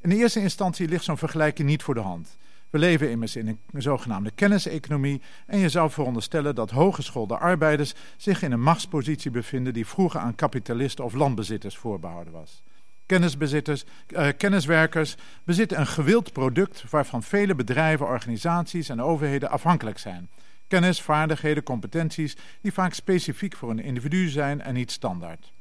[0.00, 2.36] In de eerste instantie ligt zo'n vergelijking niet voor de hand.
[2.70, 8.42] We leven immers in een zogenaamde kenniseconomie en je zou veronderstellen dat hooggeschoolde arbeiders zich
[8.42, 12.62] in een machtspositie bevinden die vroeger aan kapitalisten of landbezitters voorbehouden was.
[13.06, 20.28] Kennisbezitters, uh, kenniswerkers bezitten een gewild product waarvan vele bedrijven, organisaties en overheden afhankelijk zijn.
[20.66, 25.52] Kennis, vaardigheden, competenties die vaak specifiek voor een individu zijn en niet standaard.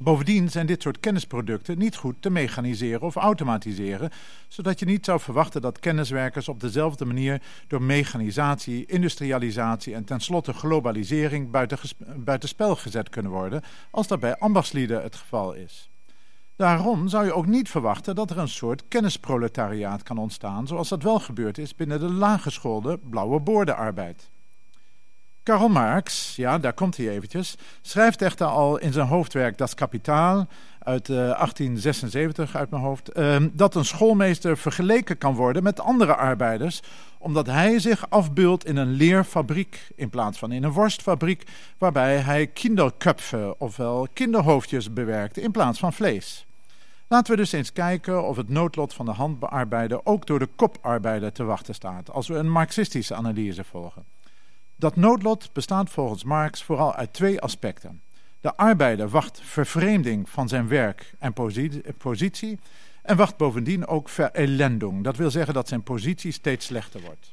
[0.00, 4.10] Bovendien zijn dit soort kennisproducten niet goed te mechaniseren of automatiseren,
[4.48, 10.52] zodat je niet zou verwachten dat kenniswerkers op dezelfde manier door mechanisatie, industrialisatie en tenslotte
[10.52, 11.50] globalisering
[12.16, 15.90] buitenspel gezet kunnen worden, als dat bij ambachtslieden het geval is.
[16.56, 21.02] Daarom zou je ook niet verwachten dat er een soort kennisproletariaat kan ontstaan, zoals dat
[21.02, 24.30] wel gebeurd is binnen de laaggeschoolde blauwe boordenarbeid.
[25.48, 30.46] Karl Marx, ja, daar komt hij eventjes, schrijft echter al in zijn hoofdwerk Das Kapitaal
[30.78, 36.82] uit 1876 uit mijn hoofd, ehm, dat een schoolmeester vergeleken kan worden met andere arbeiders,
[37.18, 41.42] omdat hij zich afbeeldt in een leerfabriek in plaats van in een worstfabriek,
[41.78, 46.46] waarbij hij kinderköpfen, ofwel kinderhoofdjes bewerkt in plaats van vlees.
[47.06, 51.32] Laten we dus eens kijken of het noodlot van de handbearbeider ook door de koparbeider
[51.32, 54.04] te wachten staat, als we een marxistische analyse volgen.
[54.78, 58.00] Dat noodlot bestaat volgens Marx vooral uit twee aspecten.
[58.40, 61.32] De arbeider wacht vervreemding van zijn werk en
[61.98, 62.58] positie
[63.02, 65.04] en wacht bovendien ook verelendung.
[65.04, 67.32] Dat wil zeggen dat zijn positie steeds slechter wordt.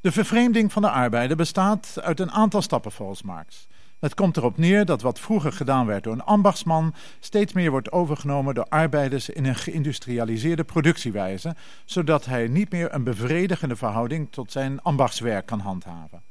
[0.00, 3.66] De vervreemding van de arbeider bestaat uit een aantal stappen volgens Marx.
[4.04, 7.92] Het komt erop neer dat wat vroeger gedaan werd door een ambachtsman steeds meer wordt
[7.92, 14.52] overgenomen door arbeiders in een geïndustrialiseerde productiewijze, zodat hij niet meer een bevredigende verhouding tot
[14.52, 16.22] zijn ambachtswerk kan handhaven.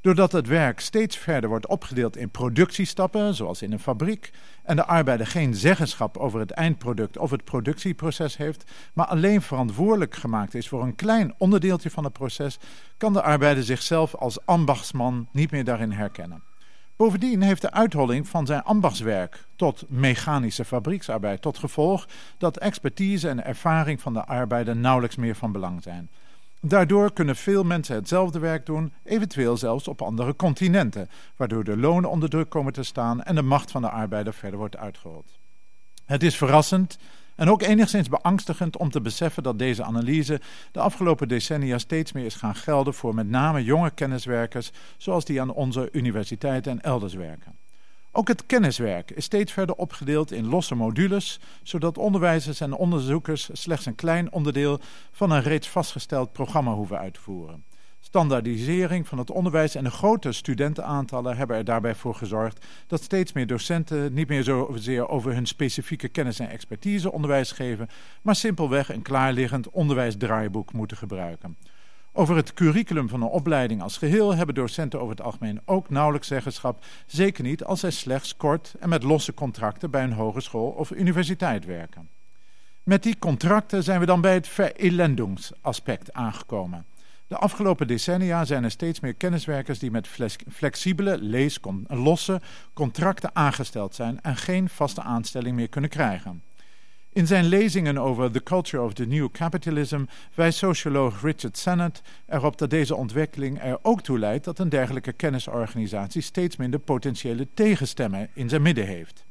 [0.00, 4.30] Doordat het werk steeds verder wordt opgedeeld in productiestappen, zoals in een fabriek,
[4.62, 10.14] en de arbeider geen zeggenschap over het eindproduct of het productieproces heeft, maar alleen verantwoordelijk
[10.14, 12.58] gemaakt is voor een klein onderdeeltje van het proces,
[12.96, 16.42] kan de arbeider zichzelf als ambachtsman niet meer daarin herkennen.
[16.96, 23.44] Bovendien heeft de uitholling van zijn ambachtswerk tot mechanische fabrieksarbeid tot gevolg dat expertise en
[23.44, 26.10] ervaring van de arbeider nauwelijks meer van belang zijn.
[26.60, 32.10] Daardoor kunnen veel mensen hetzelfde werk doen, eventueel zelfs op andere continenten, waardoor de lonen
[32.10, 35.38] onder druk komen te staan en de macht van de arbeider verder wordt uitgerold.
[36.04, 36.98] Het is verrassend
[37.36, 40.40] en ook enigszins beangstigend om te beseffen dat deze analyse
[40.72, 45.40] de afgelopen decennia steeds meer is gaan gelden voor met name jonge kenniswerkers, zoals die
[45.40, 47.56] aan onze universiteiten en elders werken.
[48.12, 53.86] Ook het kenniswerk is steeds verder opgedeeld in losse modules, zodat onderwijzers en onderzoekers slechts
[53.86, 54.80] een klein onderdeel
[55.12, 57.64] van een reeds vastgesteld programma hoeven uit te voeren.
[58.06, 63.32] Standaardisering van het onderwijs en de grote studentenaantallen hebben er daarbij voor gezorgd dat steeds
[63.32, 67.88] meer docenten niet meer zozeer over hun specifieke kennis en expertise onderwijs geven,
[68.22, 71.56] maar simpelweg een klaarliggend onderwijsdraaiboek moeten gebruiken.
[72.12, 76.28] Over het curriculum van een opleiding als geheel hebben docenten over het algemeen ook nauwelijks
[76.28, 80.90] zeggenschap, zeker niet als zij slechts kort en met losse contracten bij een hogeschool of
[80.90, 82.08] universiteit werken.
[82.82, 86.84] Met die contracten zijn we dan bij het verelendungsaspect aangekomen.
[87.28, 90.08] De afgelopen decennia zijn er steeds meer kenniswerkers die met
[90.48, 91.48] flexibele,
[91.88, 92.40] losse
[92.74, 96.42] contracten aangesteld zijn en geen vaste aanstelling meer kunnen krijgen.
[97.12, 102.58] In zijn lezingen over The Culture of the New Capitalism wijst socioloog Richard Sennett erop
[102.58, 108.28] dat deze ontwikkeling er ook toe leidt dat een dergelijke kennisorganisatie steeds minder potentiële tegenstemmen
[108.34, 109.25] in zijn midden heeft.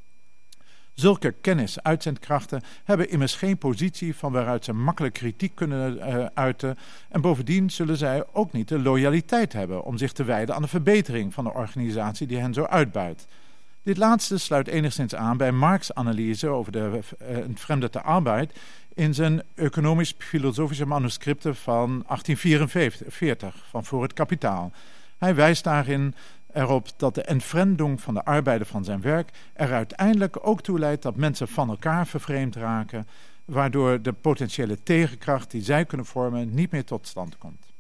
[0.96, 6.78] Zulke kennis-uitzendkrachten hebben immers geen positie van waaruit ze makkelijk kritiek kunnen uh, uiten
[7.10, 10.68] en bovendien zullen zij ook niet de loyaliteit hebben om zich te wijden aan de
[10.68, 13.28] verbetering van de organisatie die hen zo uitbuit.
[13.84, 17.00] Dit laatste sluit enigszins aan bij Marx' analyse over de
[17.68, 18.60] uh, arbeid
[18.94, 24.72] in zijn economisch-filosofische manuscripten van 1844, van Voor het Kapitaal.
[25.18, 26.16] Hij wijst daarin
[26.56, 31.02] erop dat de entfremdung van de arbeider van zijn werk er uiteindelijk ook toe leidt
[31.02, 33.08] dat mensen van elkaar vervreemd raken,
[33.46, 37.74] waardoor de potentiële tegenkracht die zij kunnen vormen niet meer tot stand komt.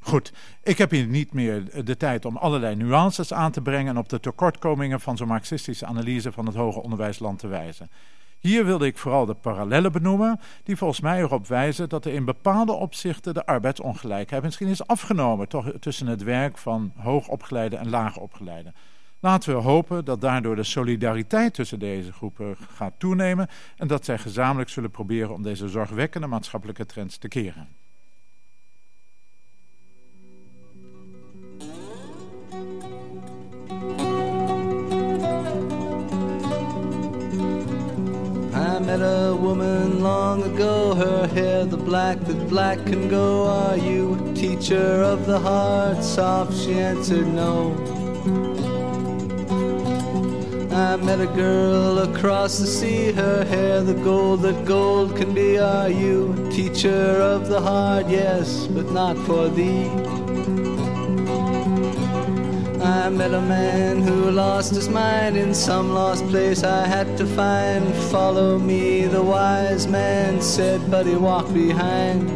[0.00, 0.32] Goed,
[0.62, 4.08] ik heb hier niet meer de tijd om allerlei nuances aan te brengen en op
[4.08, 7.90] de tekortkomingen van zo'n marxistische analyse van het hoger onderwijsland te wijzen.
[8.38, 12.24] Hier wilde ik vooral de parallellen benoemen, die volgens mij erop wijzen dat er in
[12.24, 15.48] bepaalde opzichten de arbeidsongelijkheid misschien is afgenomen
[15.80, 18.72] tussen het werk van hoogopgeleide en laagopgeleide.
[19.20, 24.18] Laten we hopen dat daardoor de solidariteit tussen deze groepen gaat toenemen en dat zij
[24.18, 27.68] gezamenlijk zullen proberen om deze zorgwekkende maatschappelijke trends te keren.
[38.88, 43.46] Met a woman long ago, her hair the black that black can go.
[43.46, 46.02] Are you a teacher of the heart?
[46.02, 47.74] Soft, she answered no.
[50.72, 55.58] I met a girl across the sea, her hair the gold that gold can be.
[55.58, 58.08] Are you a teacher of the heart?
[58.08, 59.84] Yes, but not for thee.
[62.80, 67.26] I met a man who lost his mind in some lost place I had to
[67.26, 67.84] find.
[68.10, 72.30] Follow me, the wise man said, but he walked behind.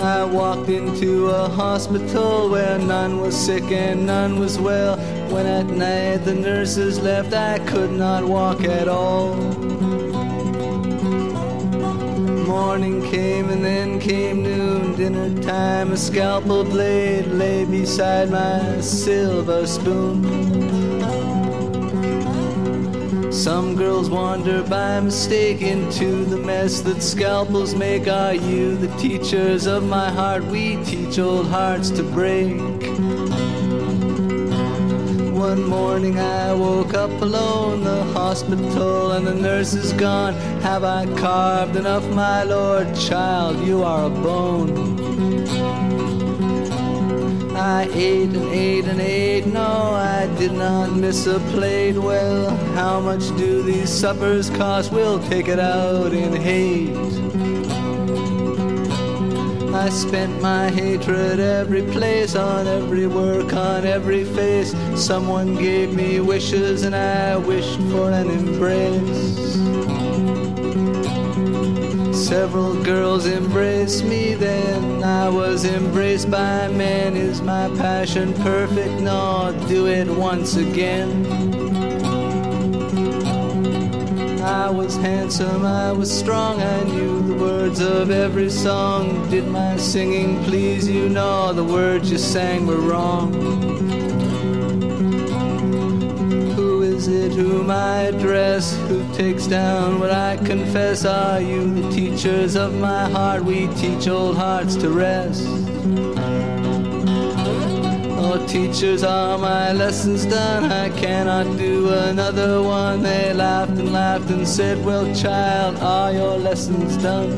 [0.00, 4.96] I walked into a hospital where none was sick and none was well.
[5.30, 9.36] When at night the nurses left, I could not walk at all.
[12.46, 19.68] Morning came and then came noon, dinner time a scalpel blade lay beside my silver
[19.68, 20.57] spoon.
[23.48, 28.06] Some girls wander by mistake into the mess that scalpels make.
[28.06, 30.44] Are you the teachers of my heart?
[30.44, 32.58] We teach old hearts to break.
[35.32, 40.34] One morning I woke up alone, the hospital and the nurse is gone.
[40.60, 42.94] Have I carved enough, my lord?
[42.96, 44.97] Child, you are a bone.
[47.68, 51.98] I ate and ate and ate, no, I did not miss a plate.
[51.98, 54.90] Well, how much do these suppers cost?
[54.90, 56.96] We'll take it out in hate.
[59.74, 64.74] I spent my hatred every place, on every work, on every face.
[64.96, 70.47] Someone gave me wishes and I wished for an embrace.
[72.28, 75.02] Several girls embraced me then.
[75.02, 77.16] I was embraced by men.
[77.16, 79.00] Is my passion perfect?
[79.00, 81.24] No, do it once again.
[84.42, 89.30] I was handsome, I was strong, I knew the words of every song.
[89.30, 91.08] Did my singing please you?
[91.08, 93.77] No, the words you sang were wrong.
[97.38, 98.76] Whom I address?
[98.88, 101.04] Who takes down what I confess?
[101.04, 103.44] Are you the teachers of my heart?
[103.44, 105.46] We teach old hearts to rest.
[108.20, 110.64] Oh, teachers, are my lessons done?
[110.64, 113.04] I cannot do another one.
[113.04, 117.30] They laughed and laughed and said, Well, child, are your lessons done?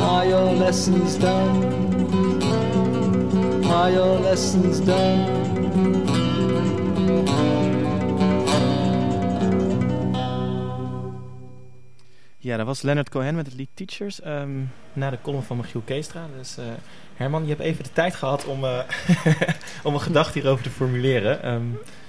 [0.00, 1.62] Are your lessons done?
[3.64, 5.43] Are your lessons done?
[12.44, 14.20] Ja, dat was Leonard Cohen met het lied Teachers.
[14.20, 14.50] ehm,
[14.92, 16.26] na de column van Michiel Keestra.
[16.38, 16.64] Dus eh,
[17.16, 18.78] Herman, je hebt even de tijd gehad om, eh,
[19.84, 21.42] om een gedachte hierover te formuleren.
[21.42, 21.62] Ehm,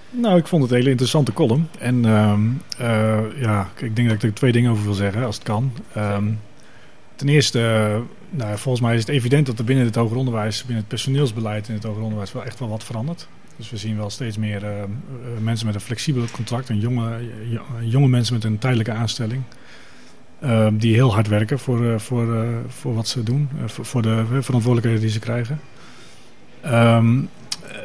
[0.09, 1.69] Nou, ik vond het een hele interessante column.
[1.79, 2.41] En ehm,
[2.77, 5.71] eh, ja, ik denk dat ik er twee dingen over wil zeggen, als het kan.
[7.15, 7.59] Ten eerste,
[8.29, 11.67] nou, volgens mij is het evident dat er binnen het hoger onderwijs, binnen het personeelsbeleid
[11.67, 13.27] in het hoger onderwijs, wel echt wel wat verandert.
[13.57, 14.63] Dus we zien wel steeds meer
[15.39, 17.19] mensen met een flexibel contract en jonge,
[17.49, 19.41] jo- jonge mensen met een tijdelijke aanstelling.
[20.45, 24.01] Ehm, die heel hard werken voor, eh, voor, eh, voor wat ze doen, eh, voor,
[24.01, 25.59] de verantwoordelijkheden die ze krijgen.
[26.61, 27.25] Ehm, eh,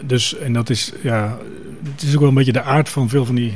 [0.02, 1.38] dus, en dat is, ja,
[1.92, 3.52] het is ook wel een beetje de aard van veel van die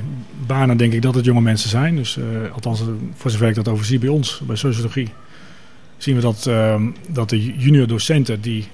[0.47, 1.97] banen, denk ik, dat het jonge mensen zijn.
[1.97, 2.19] Dus,
[2.53, 2.83] althans,
[3.15, 5.09] voor zover ik dat overzie bij ons, bij sociologie,
[5.97, 8.69] zien we dat, ehm, dat de junior docenten die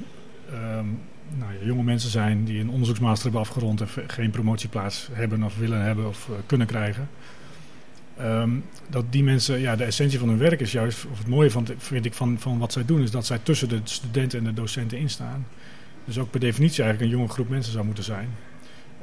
[1.38, 5.82] nou, jonge mensen zijn, die een onderzoeksmaster hebben afgerond en geen promotieplaats hebben of willen
[5.82, 7.08] hebben of kunnen krijgen.
[8.20, 8.50] Ehm,
[8.88, 11.66] dat die mensen, ja, de essentie van hun werk is juist, of het mooie van,
[11.78, 14.54] vind ik van, van wat zij doen, is dat zij tussen de studenten en de
[14.54, 15.46] docenten instaan.
[16.04, 18.28] Dus ook per definitie eigenlijk een jonge groep mensen zou moeten zijn.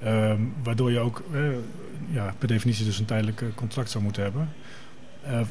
[0.04, 1.42] Ehm, waardoor je ook eh,
[2.10, 4.50] ja, per definitie dus een tijdelijk eh, contract zou moeten hebben.
[5.24, 5.42] Eh,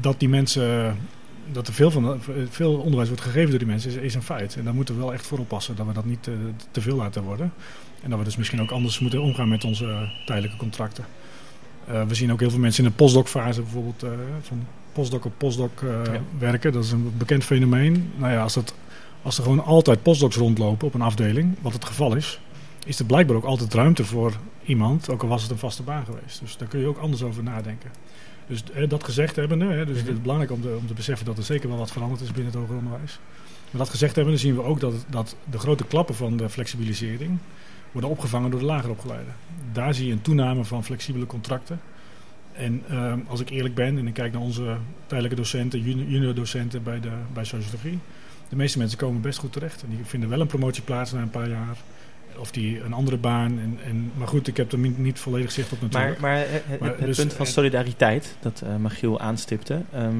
[0.00, 0.96] dat die mensen,
[1.52, 4.56] dat er veel, van, veel onderwijs wordt gegeven door die mensen, is, een feit.
[4.56, 6.28] En daar moeten we wel echt voor oppassen dat we dat niet
[6.70, 7.52] te veel laten worden.
[8.02, 11.04] En dat we dus misschien ook anders moeten omgaan met onze tijdelijke contracten.
[11.86, 14.10] Eh, we zien ook heel veel mensen in de postdoc-fase bijvoorbeeld eh,
[14.40, 16.20] van postdoc op postdoc eh, Ja.
[16.38, 16.72] werken.
[16.72, 18.12] Dat is een bekend fenomeen.
[18.16, 18.74] Nou ja, als, dat,
[19.22, 22.40] als er gewoon altijd postdocs rondlopen op een afdeling, wat het geval is,
[22.86, 24.32] is er blijkbaar ook altijd ruimte voor
[24.64, 26.40] iemand, ook al was het een vaste baan geweest.
[26.40, 27.90] Dus daar kun je ook anders over nadenken.
[28.46, 31.26] Dus eh, dat gezegd hebbende, hè, dus het is belangrijk om te, om te beseffen
[31.26, 33.18] dat er zeker wel wat veranderd is binnen het hoger onderwijs.
[33.70, 37.38] Maar dat gezegd hebbende zien we ook dat, dat de grote klappen van de flexibilisering
[37.96, 39.34] worden opgevangen door de lager opgeleiden.
[39.72, 41.80] Daar zie je een toename van flexibele contracten.
[42.52, 44.76] En ehm, als ik eerlijk ben en ik kijk naar onze
[45.06, 47.98] tijdelijke docenten, juni- junior docenten bij, de, bij sociologie.
[48.48, 49.82] De meeste mensen komen best goed terecht.
[49.82, 51.76] En die vinden wel een promotieplaats na een paar jaar.
[52.38, 53.58] Of die een andere baan.
[53.58, 56.20] En, en, maar goed, ik heb er niet, volledig zicht op maar natuurlijk.
[56.20, 60.14] maar het, het- Maar het dus, punt van eh, solidariteit, dat eh Michiel aanstipte, ehm,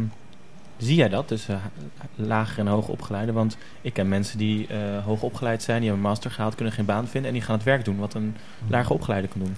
[0.77, 1.70] zie jij dat tussen ha-
[2.14, 3.33] lager en hoog opgeleide?
[3.33, 6.74] Want ik ken mensen die eh hoog opgeleid zijn, die hebben een master gehaald, kunnen
[6.74, 8.37] geen baan vinden en die gaan het werk doen wat een
[8.68, 9.55] lager opgeleide kan doen.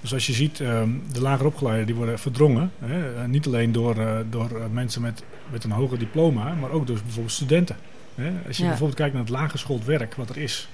[0.00, 2.70] Dus als je ziet, ehm, de lager opgeleiden die worden verdrongen.
[2.78, 6.70] Hè, eh, niet alleen door, eh, door eh, mensen met, met een hoger diploma, maar
[6.70, 7.76] ook door bijvoorbeeld studenten.
[8.14, 8.32] Hè.
[8.46, 8.68] Als je Ja.
[8.68, 10.68] bijvoorbeeld kijkt naar het lagerschoold werk, wat er is.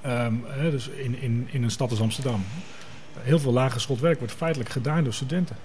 [0.00, 2.44] ehm, hè, dus in, in, in een stad als Amsterdam.
[3.18, 5.56] Heel veel lagerschoold werk wordt feitelijk gedaan door studenten.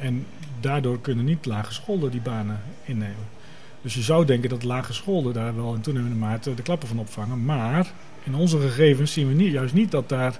[0.00, 0.26] En
[0.60, 3.38] daardoor kunnen niet lagerscholden die banen innemen.
[3.82, 7.44] Dus je zou denken dat lagerscholden daar wel in toenemende mate de klappen van opvangen.
[7.44, 7.92] Maar
[8.24, 10.38] in onze gegevens zien we niet, juist niet dat daar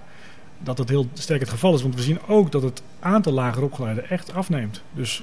[0.63, 1.83] dat het heel sterk het geval is.
[1.83, 4.83] Want we zien ook dat het aantal lager opgeleiden echt afneemt.
[4.95, 5.23] Dus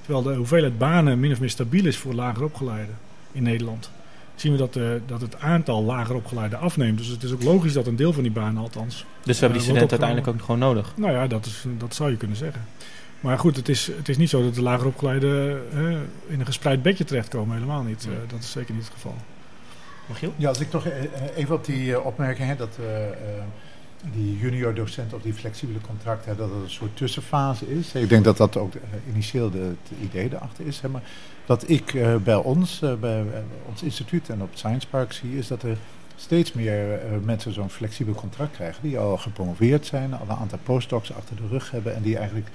[0.00, 2.98] terwijl de hoeveelheid banen min of meer stabiel is voor lager opgeleiden,
[3.32, 3.90] in Nederland,
[4.34, 6.98] zien we dat, eh, dat het aantal lager opgeleiden afneemt.
[6.98, 9.04] Dus het is ook logisch dat een deel van die banen althans...
[9.24, 10.92] Dus we hebben die Eh, studenten uiteindelijk ook gewoon nodig.
[10.96, 12.64] Nou ja, dat, is, dat zou je kunnen zeggen.
[13.20, 15.90] Maar goed, het is, het is niet zo dat de lager opgeleiden eh,
[16.26, 17.54] in een gespreid bedje terechtkomen.
[17.54, 18.06] Helemaal niet.
[18.06, 19.14] Eh, dat is zeker niet het geval.
[20.08, 20.32] Michiel?
[20.36, 23.14] Ja, als ik toch eh, eh, even op die opmerking, hè, dat eh, eh,
[24.12, 27.92] die junior docent of die flexibele contracten, hè, dat het een soort tussenfase is.
[27.92, 28.72] Ik denk dat dat ook
[29.12, 30.80] initieel de, het idee erachter is.
[30.80, 31.02] Hè, maar
[31.46, 33.24] dat ik eh, bij ons, eh, bij
[33.68, 35.76] ons instituut en op het Science Park zie, is dat er
[36.16, 38.82] steeds meer mensen zo'n flexibel contract krijgen.
[38.82, 42.46] Die al gepromoveerd zijn, al een aantal postdocs achter de rug hebben en die eigenlijk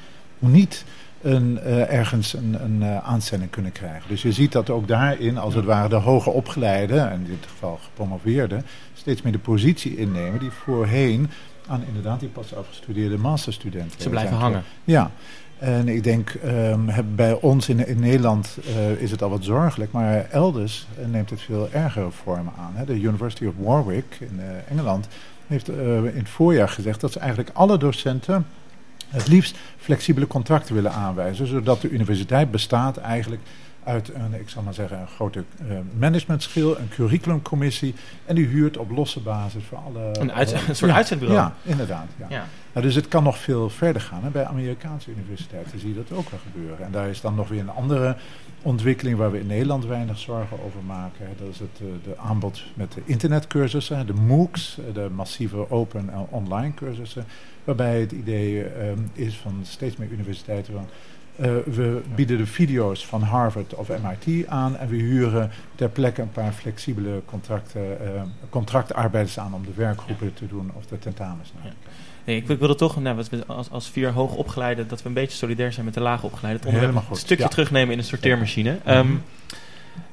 [0.43, 0.85] niet
[1.23, 4.09] een, eh, ergens een, een eh, aanstelling kunnen krijgen.
[4.09, 7.45] Dus je ziet dat ook daarin, als het ware, de hoger opgeleide, en in dit
[7.49, 8.61] geval gepromoveerde,
[8.93, 11.29] steeds meer de positie innemen die voorheen
[11.67, 14.63] aan inderdaad die pas afgestudeerde masterstudenten Ze blijven hangen.
[14.83, 15.11] ja,
[15.57, 19.91] en ik denk ehm, bij ons in, in Nederland eh, is het al wat zorgelijk,
[19.91, 22.71] maar elders neemt het veel ergere vormen aan.
[22.73, 22.85] Hè.
[22.85, 24.39] De University of Warwick in
[24.69, 25.07] Engeland
[25.47, 28.45] heeft in het voorjaar gezegd dat ze eigenlijk alle docenten
[29.13, 33.41] het liefst flexibele contracten willen aanwijzen, zodat de universiteit bestaat eigenlijk
[33.85, 37.93] uit een, ik zal maar zeggen, een grote eh managementschil, een curriculumcommissie
[38.25, 40.19] en die huurt op losse basis voor alle...
[40.19, 41.39] Een, uit, alle- een soort ja, uitzendbureau.
[41.39, 42.07] Ja, inderdaad.
[42.19, 42.25] Ja.
[42.29, 42.45] Ja.
[42.73, 44.23] Nou, dus het kan nog veel verder gaan.
[44.23, 46.85] En bij Amerikaanse universiteiten zie je dat ook wel gebeuren.
[46.85, 48.15] En daar is dan nog weer een andere
[48.61, 51.27] ontwikkeling waar we in Nederland weinig zorgen over maken.
[51.37, 56.09] Dat is het eh, de aanbod met de internetcursussen, de MOOCs, eh, de massieve open
[56.09, 57.25] en online cursussen.
[57.63, 58.65] Waarbij het idee
[59.13, 60.87] is van steeds meer universiteiten van...
[61.35, 66.21] eh, we bieden de video's van Harvard of MIT aan en we huren ter plekke
[66.21, 71.53] een paar flexibele contracten, eh, contractarbeiders aan om de werkgroepen te doen of de tentamens.
[71.63, 71.69] Ja.
[72.25, 75.13] Nee, ik, ik wilde toch, nou, wat we als, als vier hoogopgeleiden, dat we een
[75.13, 76.63] beetje solidair zijn met de laagopgeleiden.
[76.63, 77.49] Het onderwerp een goed, stukje ja.
[77.49, 78.77] terugnemen in de sorteermachine.
[78.83, 79.17] Ehm, Mhm.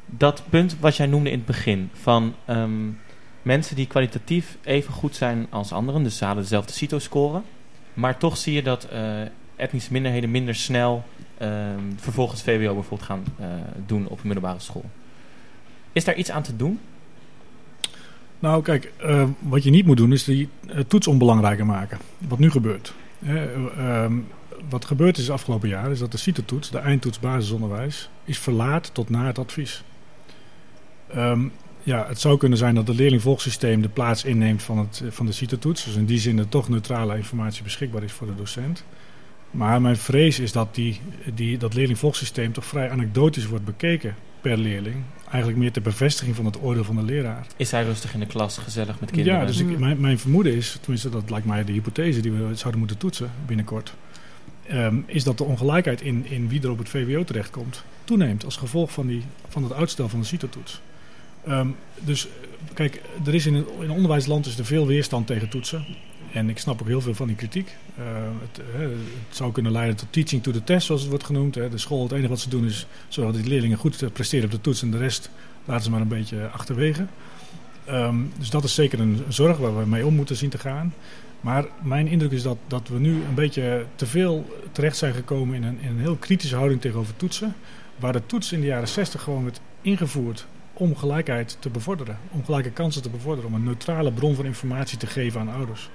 [0.06, 2.88] dat punt wat jij noemde in het begin, van ehm,
[3.42, 7.40] mensen die kwalitatief even goed zijn als anderen, dus ze halen dezelfde CITO-score,
[7.94, 9.00] maar toch zie je dat eh,
[9.60, 11.04] etnische minderheden minder snel
[11.38, 13.46] ehm, vervolgens VWO bijvoorbeeld gaan eh,
[13.86, 14.84] doen op een middelbare school.
[15.92, 16.78] Is daar iets aan te doen?
[18.40, 21.98] Nou, kijk, eh, wat je niet moet doen is die eh, toets onbelangrijker maken.
[22.28, 22.94] Wat nu gebeurt.
[23.18, 24.18] Eh, ehm,
[24.68, 29.10] wat gebeurd is afgelopen jaar is dat de CITO-toets, de eindtoets basisonderwijs, is verlaat tot
[29.10, 29.82] na het advies.
[31.08, 31.48] Ehm,
[31.82, 35.32] ja, het zou kunnen zijn dat het leerlingvolgsysteem de plaats inneemt van, het, van de
[35.32, 35.84] CITO-toets.
[35.84, 38.84] Dus in die zin er toch neutrale informatie beschikbaar is voor de docent.
[39.50, 41.00] Maar mijn vrees is dat die,
[41.34, 44.96] die, dat leerlingvolgsysteem toch vrij anekdotisch wordt bekeken per leerling.
[45.28, 47.46] Eigenlijk meer ter bevestiging van het oordeel van de leraar.
[47.56, 49.40] Is hij rustig in de klas, gezellig met kinderen?
[49.40, 52.54] Ja, dus ik, mijn, mijn vermoeden is, tenminste dat lijkt mij de hypothese die we
[52.54, 53.94] zouden moeten toetsen binnenkort,
[54.66, 58.56] ehm, is dat de ongelijkheid in, in wie er op het VWO terechtkomt toeneemt als
[58.56, 60.80] gevolg van, die, van het uitstel van de CITO-toets.
[61.46, 61.68] Ehm,
[62.00, 62.28] dus
[62.74, 65.84] kijk, er is in, in onderwijsland is er veel weerstand tegen toetsen.
[66.32, 67.76] En ik snap ook heel veel van die kritiek.
[67.96, 68.04] Eh,
[68.40, 68.80] het, eh,
[69.28, 71.54] het zou kunnen leiden tot teaching to the test, zoals het wordt genoemd.
[71.54, 74.44] De school, het enige wat ze doen is zorgen dat die leerlingen goed eh, presteren
[74.44, 75.30] op de toets en de rest
[75.64, 77.06] laten ze maar een beetje achterwege.
[77.84, 80.94] Ehm, dus dat is zeker een zorg waar we mee om moeten zien te gaan.
[81.40, 85.56] Maar mijn indruk is dat, dat we nu een beetje te veel terecht zijn gekomen
[85.56, 87.54] in een, in een heel kritische houding tegenover toetsen.
[87.96, 92.18] Waar de toets in de jaren 60 gewoon werd ingevoerd om gelijkheid te bevorderen.
[92.30, 93.50] Om gelijke kansen te bevorderen.
[93.50, 95.90] Om een neutrale bron van informatie te geven aan ouders.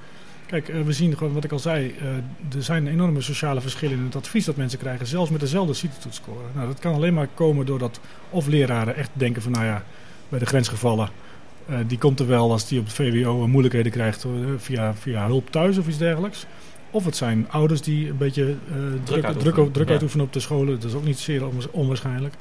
[0.46, 1.96] Kijk, eh, we zien gewoon wat ik al zei.
[2.00, 2.08] eh,
[2.56, 5.08] er zijn enorme sociale verschillen in het advies dat mensen krijgen.
[5.08, 6.40] Zelfs met dezelfde CITO-toetsscore.
[6.54, 9.84] Nou, dat kan alleen maar komen doordat of leraren echt denken van nou ja,
[10.30, 11.10] bij de grensgevallen.
[11.66, 14.26] eh, die komt er wel als die op het VWO moeilijkheden krijgt
[14.58, 16.46] via, via hulp thuis of iets dergelijks.
[16.92, 20.22] Of het zijn ouders die een beetje eh, druk, uitoefenen, druk, druk ja.
[20.22, 20.80] op de scholen.
[20.80, 22.34] Dat is ook niet zeer onwa- onwaarschijnlijk.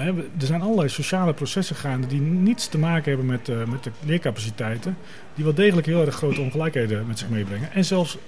[0.00, 3.84] Hè, er zijn allerlei sociale processen gaande die niets te maken hebben met, eh, met
[3.84, 4.96] de leercapaciteiten.
[5.34, 7.72] Die wel degelijk heel erg grote ongelijkheden met zich meebrengen.
[7.72, 8.18] En zelfs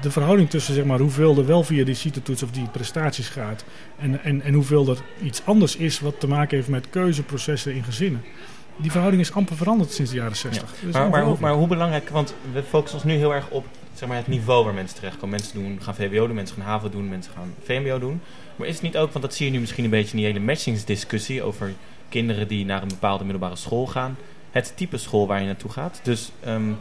[0.00, 3.64] de verhouding tussen zeg maar, hoeveel er wel via die CITO-toets of die prestaties gaat.
[3.98, 7.84] En, en, en hoeveel er iets anders is wat te maken heeft met keuzeprocessen in
[7.84, 8.22] gezinnen.
[8.76, 10.62] Die verhouding is amper veranderd sinds de jaren 60.
[10.62, 14.08] Dat is Maar, maar hoe belangrijk, want we focussen ons nu heel erg op zeg
[14.08, 15.30] maar, het niveau waar mensen terechtkomen.
[15.30, 18.20] Mensen doen, gaan VWO doen, mensen gaan HAVO doen, mensen gaan VMBO doen.
[18.56, 20.26] Maar is het niet ook, want dat zie je nu misschien een beetje in die
[20.26, 21.72] hele matchingsdiscussie over
[22.08, 24.16] kinderen die naar een bepaalde middelbare school gaan.
[24.50, 26.00] Het type school waar je naartoe gaat.
[26.02, 26.72] Dus ehm,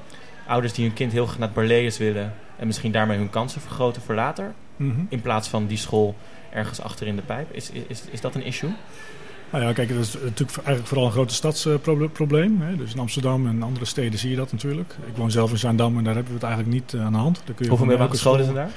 [0.47, 3.61] ouders die hun kind heel graag naar het Barlees willen en misschien daarmee hun kansen
[3.61, 4.53] vergroten voor later.
[4.75, 5.01] Mhm.
[5.09, 6.15] In plaats van die school
[6.51, 7.55] ergens achter in de pijp.
[7.55, 8.71] Is, is, is dat een issue?
[9.49, 12.61] Nou ja, kijk, dat is natuurlijk eigenlijk vooral een grote stadsprobleem.
[12.61, 12.75] hè.
[12.75, 14.95] dus in Amsterdam en andere steden zie je dat natuurlijk.
[15.07, 17.17] Ik woon zelf in Zaandam en daar hebben we het eigenlijk niet eh, aan de
[17.17, 17.35] hand.
[17.45, 18.71] Daar kun je Hoeveel middelbare scholen zijn daar?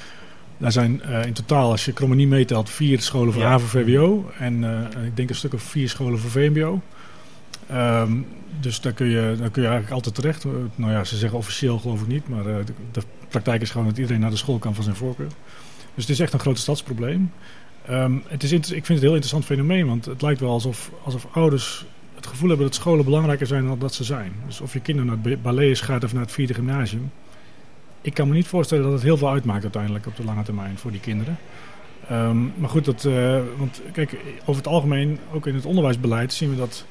[0.59, 3.49] Daar zijn eh, in totaal, als je Krommenie meetelt, vier scholen voor Ja.
[3.49, 4.31] HAVO-VWO.
[4.39, 6.81] En eh, ik denk een stuk of vier scholen voor VMBO.
[7.67, 8.13] Ehm,
[8.61, 10.45] dus daar kun, je, daar kun je eigenlijk altijd terecht.
[10.45, 13.87] Uh, nou ja, ze zeggen officieel geloof ik niet, maar de, de, praktijk is gewoon
[13.87, 15.29] dat iedereen naar de school kan van zijn voorkeur.
[15.95, 17.33] Dus het is echt een groot stadsprobleem.
[17.91, 20.91] Um, het is ik vind het een heel interessant fenomeen, want het lijkt wel alsof,
[21.05, 21.85] alsof ouders
[22.15, 24.33] het gevoel hebben dat scholen belangrijker zijn dan dat ze zijn.
[24.47, 27.11] Dus of je kinderen naar het ballet gaat of naar het vierde gymnasium.
[28.01, 30.79] Ik kan me niet voorstellen dat het heel veel uitmaakt uiteindelijk op de lange termijn
[30.79, 31.39] voor die kinderen.
[32.13, 36.51] Um, maar goed, dat, uh, want kijk, over het algemeen, ook in het onderwijsbeleid, zien
[36.51, 36.85] we dat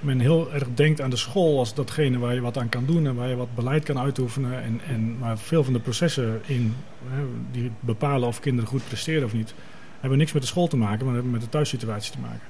[0.00, 3.06] men heel erg denkt aan de school als datgene waar je wat aan kan doen
[3.06, 4.62] en waar je wat beleid kan uitoefenen.
[4.62, 6.74] En, en, maar veel van de processen in,
[7.08, 9.54] hè, die bepalen of kinderen goed presteren of niet,
[10.00, 12.46] hebben niks met de school te maken, maar hebben met de thuissituatie te maken.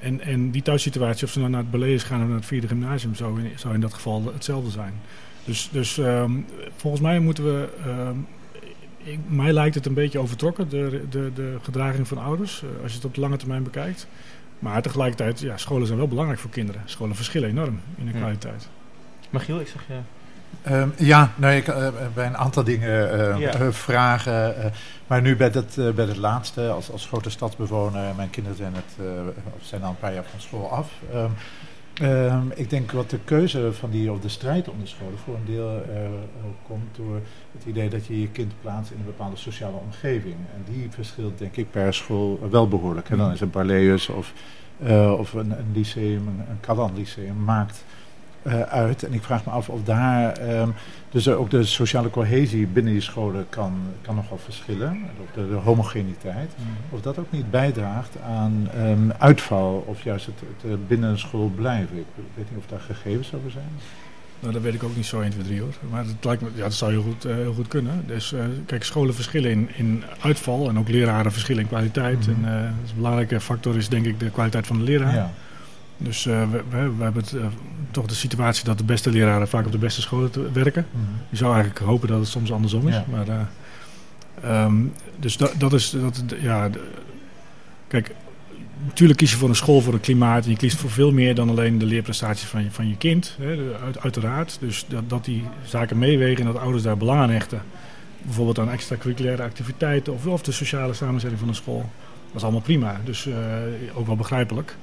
[0.00, 2.68] En, en die thuissituatie, of ze nou naar het beleid gaan of naar het vierde
[2.68, 4.92] gymnasium, in, zou in dat geval hetzelfde zijn.
[5.44, 7.68] Dus, dus um, volgens mij moeten we.
[7.86, 8.26] Um,
[9.04, 12.90] ik, mij lijkt het een beetje overtrokken, de, de, de gedraging van ouders, uh, als
[12.90, 14.06] je het op de lange termijn bekijkt.
[14.58, 16.82] Maar tegelijkertijd, ja, scholen zijn wel belangrijk voor kinderen.
[16.84, 18.68] Scholen verschillen enorm in de kwaliteit.
[19.30, 19.94] Magiel, ik zeg je...
[20.72, 23.60] Um, ja, nou, ik uh, bij een aantal dingen uh, ja.
[23.60, 24.72] uh, vragen.
[25.06, 29.06] maar nu bij het, bij het laatste, als, als grote stadsbewoner, mijn kinderen zijn, het,
[29.60, 30.90] zijn al een paar jaar van school af.
[31.14, 31.34] Um,
[32.02, 35.34] um, ik denk wat de keuze van die, of de strijd om de scholen voor
[35.34, 35.82] een deel
[36.66, 37.20] komt door
[37.52, 40.34] het idee dat je je kind plaatst in een bepaalde sociale omgeving.
[40.34, 43.10] En die verschilt denk ik per school wel behoorlijk.
[43.10, 44.32] En dan is het Barleus of,
[45.18, 47.84] of een, een lyceum, een, een Calan lyceum maakt
[48.68, 49.02] uit.
[49.02, 50.74] En ik vraag me af of daar um,
[51.10, 55.02] dus ook de sociale cohesie binnen die scholen kan, kan nogal verschillen.
[55.24, 56.50] Of de, de homogeniteit.
[56.56, 56.66] Mm.
[56.90, 60.34] Of dat ook niet bijdraagt aan um, uitval of juist het,
[60.66, 61.98] het binnen een school blijven.
[61.98, 63.70] Ik weet niet of daar gegevens over zijn.
[64.40, 65.74] Nou, dat weet ik ook niet zo 1, 2, 3 hoor.
[65.90, 68.04] Maar het lijkt me, ja, dat zou heel goed, uh, heel goed kunnen.
[68.06, 72.26] Dus uh, kijk, scholen verschillen in, in uitval en ook leraren verschillen in kwaliteit.
[72.26, 72.44] Mm.
[72.44, 75.14] En uh, een belangrijke factor is denk ik de kwaliteit van de leraar.
[75.14, 75.32] Ja.
[76.02, 77.44] Dus uh, we, we, we, hebben het, uh,
[77.90, 80.86] toch de situatie dat de beste leraren vaak op de beste scholen werken.
[80.90, 81.14] Mm -hmm.
[81.28, 82.94] Je zou eigenlijk hopen dat het soms andersom is.
[82.94, 83.04] Ja.
[83.10, 83.28] Maar,
[84.44, 86.80] uh, um, dus dat, dat is, dat, ja, de,
[87.88, 88.14] kijk,
[88.86, 90.44] natuurlijk kies je voor een school voor een klimaat.
[90.44, 93.36] En je kiest voor veel meer dan alleen de leerprestaties van je, van je kind.
[93.40, 94.56] Hè, uit, uiteraard.
[94.60, 97.62] Dus dat, dat die zaken meewegen en dat ouders daar belang aan hechten.
[98.22, 101.90] Bijvoorbeeld aan extracurriculaire activiteiten of, of de sociale samenzetting van een school.
[102.26, 103.00] Dat is allemaal prima.
[103.04, 103.28] Dus
[103.94, 104.76] ook wel begrijpelijk.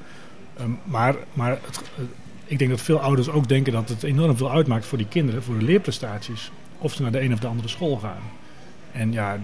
[0.62, 2.06] Um, maar maar het, uh,
[2.46, 5.44] ik denk dat veel ouders ook denken dat het enorm veel uitmaakt voor die kinderen,
[5.44, 6.52] voor de leerprestaties.
[6.78, 8.22] Of ze naar de een of de andere school gaan.
[8.92, 9.40] En ja,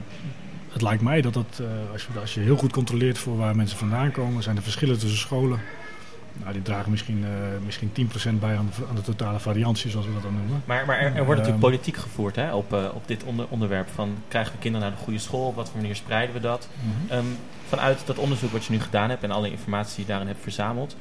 [0.69, 3.55] het lijkt mij dat dat, uh, als, je, als je heel goed controleert voor waar
[3.55, 5.59] mensen vandaan komen, zijn er verschillen tussen scholen.
[6.39, 7.27] Nou, die dragen misschien, uh,
[7.65, 10.63] misschien 10% bij aan de, aan de, totale variantie, zoals we dat dan noemen.
[10.65, 13.45] Maar, maar er, er wordt natuurlijk um, politiek gevoerd hè, op, uh, op dit onder,
[13.49, 13.87] onderwerp.
[13.93, 15.47] Van, krijgen we kinderen naar de goede school?
[15.47, 16.67] Op wat voor manier spreiden we dat?
[16.81, 17.17] -hmm.
[17.17, 20.27] um, vanuit dat onderzoek wat je nu gedaan hebt en alle informatie die je daarin
[20.27, 20.95] hebt verzameld...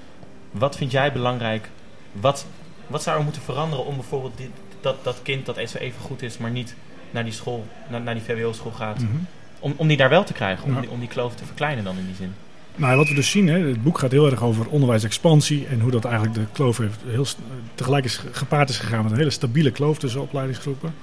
[0.51, 1.71] Wat vind jij belangrijk?
[2.13, 2.47] Wat,
[2.87, 6.39] wat zou er moeten veranderen om bijvoorbeeld die, dat, dat kind dat even goed is,
[6.39, 6.75] maar niet
[7.11, 9.27] naar die school, naar, naar die VWO-school gaat, -hmm.
[9.59, 10.81] om, om die daar wel te krijgen, om, ja.
[10.81, 12.35] die, om die kloof te verkleinen dan in die zin?
[12.77, 15.91] Nou, wat we dus zien, hè, het boek gaat heel erg over onderwijsexpansie en hoe
[15.91, 17.27] dat eigenlijk de kloof heeft heel
[17.75, 20.95] tegelijk is gepaard is gegaan met een hele stabiele kloof tussen opleidingsgroepen.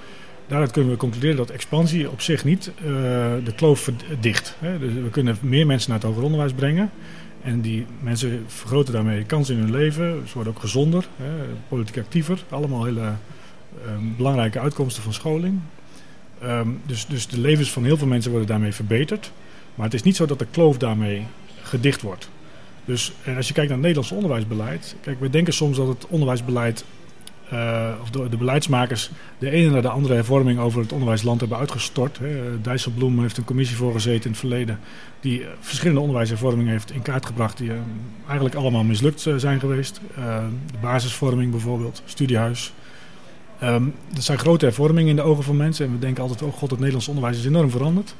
[0.47, 2.85] Daaruit kunnen we concluderen dat expansie op zich niet uh,
[3.43, 4.55] de kloof verdicht.
[4.59, 4.79] Hè.
[4.79, 6.91] Dus we kunnen meer mensen naar het hoger onderwijs brengen.
[7.43, 10.23] En die mensen vergroten daarmee kans in hun leven.
[10.27, 11.29] Ze worden ook gezonder, hè,
[11.67, 12.43] politiek actiever.
[12.49, 13.13] Allemaal hele
[13.87, 15.59] um, belangrijke uitkomsten van scholing.
[16.43, 19.31] Um, dus, dus de levens van heel veel mensen worden daarmee verbeterd.
[19.75, 21.25] Maar het is niet zo dat de kloof daarmee
[21.71, 22.29] gedicht wordt.
[22.85, 24.95] Dus en als je kijkt naar het Nederlandse onderwijsbeleid.
[25.01, 26.85] Kijk, we denken soms dat het onderwijsbeleid
[27.53, 31.57] uh, of de, de, beleidsmakers de ene naar de andere hervorming over het onderwijsland hebben
[31.57, 32.17] uitgestort.
[32.17, 32.61] Hè.
[32.61, 34.79] Dijsselbloem heeft een commissie voorgezeten in het verleden
[35.19, 37.75] die verschillende onderwijshervormingen heeft in kaart gebracht die uh,
[38.25, 40.01] eigenlijk allemaal mislukt zijn geweest.
[40.15, 42.73] de basisvorming bijvoorbeeld, studiehuis.
[43.63, 46.53] Um, dat zijn grote hervormingen in de ogen van mensen en we denken altijd, oh
[46.53, 48.15] god, het Nederlands onderwijs is enorm veranderd.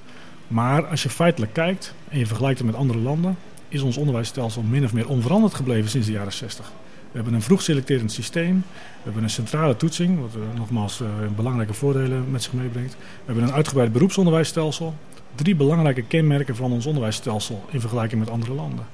[0.51, 3.37] Maar als je feitelijk kijkt en je vergelijkt het met andere landen,
[3.67, 6.71] is ons onderwijsstelsel min of meer onveranderd gebleven sinds de jaren 60.
[7.11, 8.63] We hebben een vroeg selecterend systeem.
[8.73, 12.93] We hebben een centrale toetsing, wat uh, nogmaals uh, belangrijke voordelen met zich meebrengt.
[12.93, 14.93] We hebben een uitgebreid beroepsonderwijsstelsel.
[15.35, 18.85] Drie belangrijke kenmerken van ons onderwijsstelsel in vergelijking met andere landen.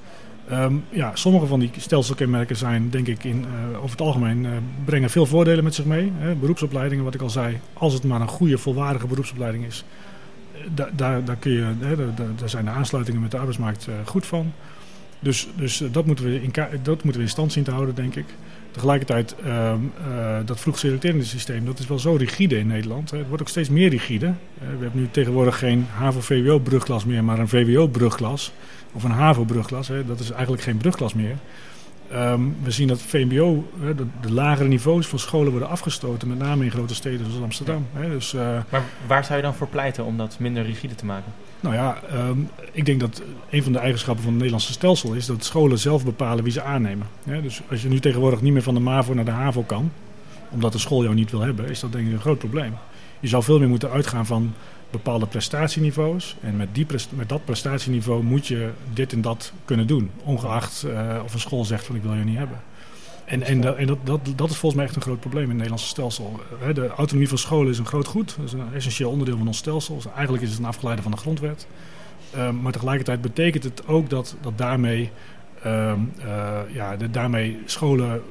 [0.52, 4.48] Um, ja, sommige van die stelselkenmerken zijn, denk ik, in, uh, over het algemeen
[4.86, 6.12] brengen veel voordelen met zich mee.
[6.18, 6.36] Hè.
[6.36, 9.84] Beroepsopleidingen, wat ik al zei, als het maar een goede, volwaardige beroepsopleiding is,
[10.74, 13.96] da daar, daar, kun je, hè, daar, daar zijn de aansluitingen met de arbeidsmarkt uh,
[14.06, 14.54] goed van.
[15.20, 16.52] Dus, dus dat, moeten we in
[16.84, 18.26] dat moeten we in stand zien te houden, denk ik.
[18.72, 19.74] Tegelijkertijd, uh,
[20.08, 23.12] uh, dat vroeg selecterende systeem, dat is wel zo rigide in Nederland.
[23.12, 24.34] Het wordt ook steeds meer rigide.
[24.54, 28.52] We hebben nu tegenwoordig geen HAVO-VWO-brugklas meer, maar een VWO-brugklas.
[28.92, 31.36] Of een HAVO-brugklas, dat is eigenlijk geen brugklas meer.
[32.12, 36.64] Ehm, we zien dat VMBO, de, de lagere niveaus van scholen worden afgestoten, met name
[36.64, 37.88] in grote steden zoals Amsterdam.
[38.10, 41.34] Dus, eh, Maar waar zou je dan voor pleiten om dat minder rigide te maken?
[41.60, 42.38] nou ja, ehm,
[42.72, 46.06] ik denk dat een van de eigenschappen van het Nederlandse stelsel is dat scholen zelf
[46.06, 47.08] bepalen wie ze aannemen.
[47.24, 49.92] Dus als je nu tegenwoordig niet meer van de MAVO naar de HAVO kan,
[50.50, 52.74] omdat de school jou niet wil hebben, is dat denk ik een groot probleem.
[53.20, 54.54] Je zou veel meer moeten uitgaan van
[54.92, 56.36] bepaalde prestatieniveaus.
[56.42, 56.86] En met, die
[57.16, 60.12] met dat prestatieniveau moet je dit en dat kunnen doen.
[60.24, 62.60] Ongeacht eh, of een school zegt van ik wil je niet hebben.
[63.26, 65.50] En, en, da- en dat, dat, dat is volgens mij echt een groot probleem in
[65.50, 66.40] het Nederlandse stelsel.
[66.74, 68.36] De autonomie van scholen is een groot goed.
[68.38, 69.96] Dat is een essentieel onderdeel van ons stelsel.
[69.96, 71.68] Dus eigenlijk is het een afgeleide van de grondwet.
[72.32, 75.12] Eh, maar tegelijkertijd betekent het ook dat, dat daarmee,
[75.64, 78.22] ehm, eh, ja, de, daarmee scholen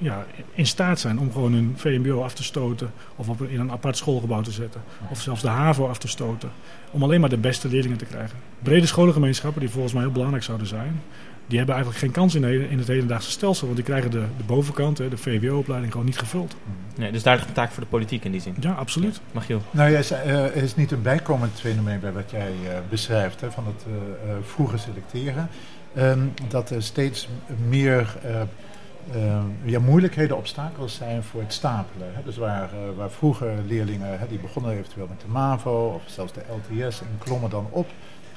[0.00, 2.90] ja, in staat zijn om gewoon hun VMBO af te stoten.
[3.16, 4.82] Of op, een- in een apart schoolgebouw te zetten.
[5.10, 6.50] Of zelfs de HAVO af te stoten.
[6.90, 8.38] Om alleen maar de beste leerlingen te krijgen.
[8.62, 11.00] Brede scholengemeenschappen, die volgens mij heel belangrijk zouden zijn.
[11.48, 13.64] Die hebben eigenlijk geen kans in, de- in het hedendaagse stelsel.
[13.66, 16.54] Want die krijgen de, de bovenkant, hè, de VWO-opleiding, gewoon niet gevuld.
[16.96, 18.54] Nee, dus daar ligt een taak voor de politiek in die zin.
[18.60, 19.20] Ja, absoluut.
[19.32, 22.52] Mag je Nou, jij zei, eh, er is niet een bijkomend fenomeen bij wat jij
[22.68, 25.48] eh, beschrijft, hè, van het eh, eh, vroege selecteren.
[25.94, 26.18] Ehm,
[26.48, 27.28] dat er steeds
[27.68, 28.16] meer
[29.12, 32.08] eh, ja, moeilijkheden, obstakels zijn voor het stapelen.
[32.24, 36.32] Dus waar, eh, waar vroeger leerlingen, hè, die begonnen eventueel met de MAVO of zelfs
[36.32, 37.86] de LTS en klommen dan op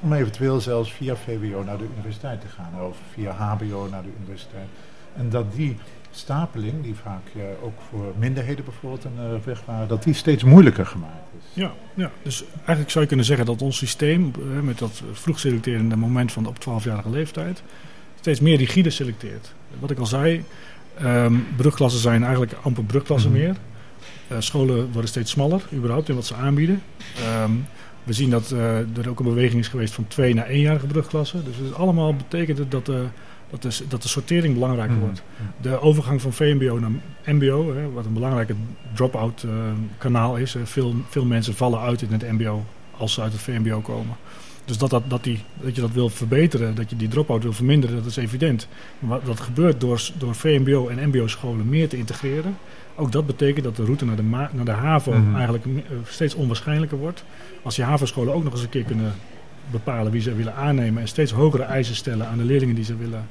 [0.01, 4.09] om eventueel zelfs via VWO naar de universiteit te gaan of via HBO naar de
[4.20, 4.67] universiteit.
[5.15, 5.78] En dat die
[6.11, 10.86] stapeling, die vaak eh, ook voor minderheden bijvoorbeeld een weg waren, dat die steeds moeilijker
[10.86, 11.61] gemaakt is.
[11.61, 14.32] Ja, ja, dus eigenlijk zou je kunnen zeggen dat ons systeem,
[14.63, 17.63] met dat vroeg selecterende moment van de op 12-jarige leeftijd,
[18.20, 19.53] steeds meer rigide selecteert.
[19.80, 20.43] Wat ik al zei,
[20.97, 23.39] ehm, brugklassen zijn eigenlijk amper brugklassen Mhm.
[23.39, 23.55] meer.
[24.28, 26.82] Eh, scholen worden steeds smaller, überhaupt in wat ze aanbieden.
[27.17, 27.51] Ehm,
[28.03, 31.43] we zien dat eh, er ook een beweging is geweest van twee naar éénjarige brugklassen.
[31.45, 33.03] Dus het is allemaal betekent het dat de,
[33.49, 35.05] dat de, dat de sortering belangrijker Mhm.
[35.05, 35.22] wordt.
[35.61, 36.91] De overgang van VMBO naar
[37.26, 38.53] MBO, hè, wat een belangrijke
[38.93, 39.49] drop-out eh,
[39.97, 40.55] kanaal is.
[40.55, 42.63] Eh, veel, veel mensen vallen uit in het MBO
[42.97, 44.15] als ze uit het VMBO komen.
[44.70, 47.53] Dus dat, dat, dat, die, dat je dat wil verbeteren, dat je die drop-out wil
[47.53, 48.67] verminderen, dat is evident.
[48.99, 52.57] Maar dat gebeurt door, door VMBO en MBO-scholen meer te integreren.
[52.95, 55.36] Ook dat betekent dat de route naar de, naar de HAVO Mhm.
[55.36, 55.72] eigenlijk eh,
[56.07, 57.24] steeds onwaarschijnlijker wordt.
[57.63, 59.13] Als die HAVO-scholen ook nog eens een keer kunnen
[59.72, 62.95] bepalen wie ze willen aannemen en steeds hogere eisen stellen aan de leerlingen die ze
[62.95, 63.28] willen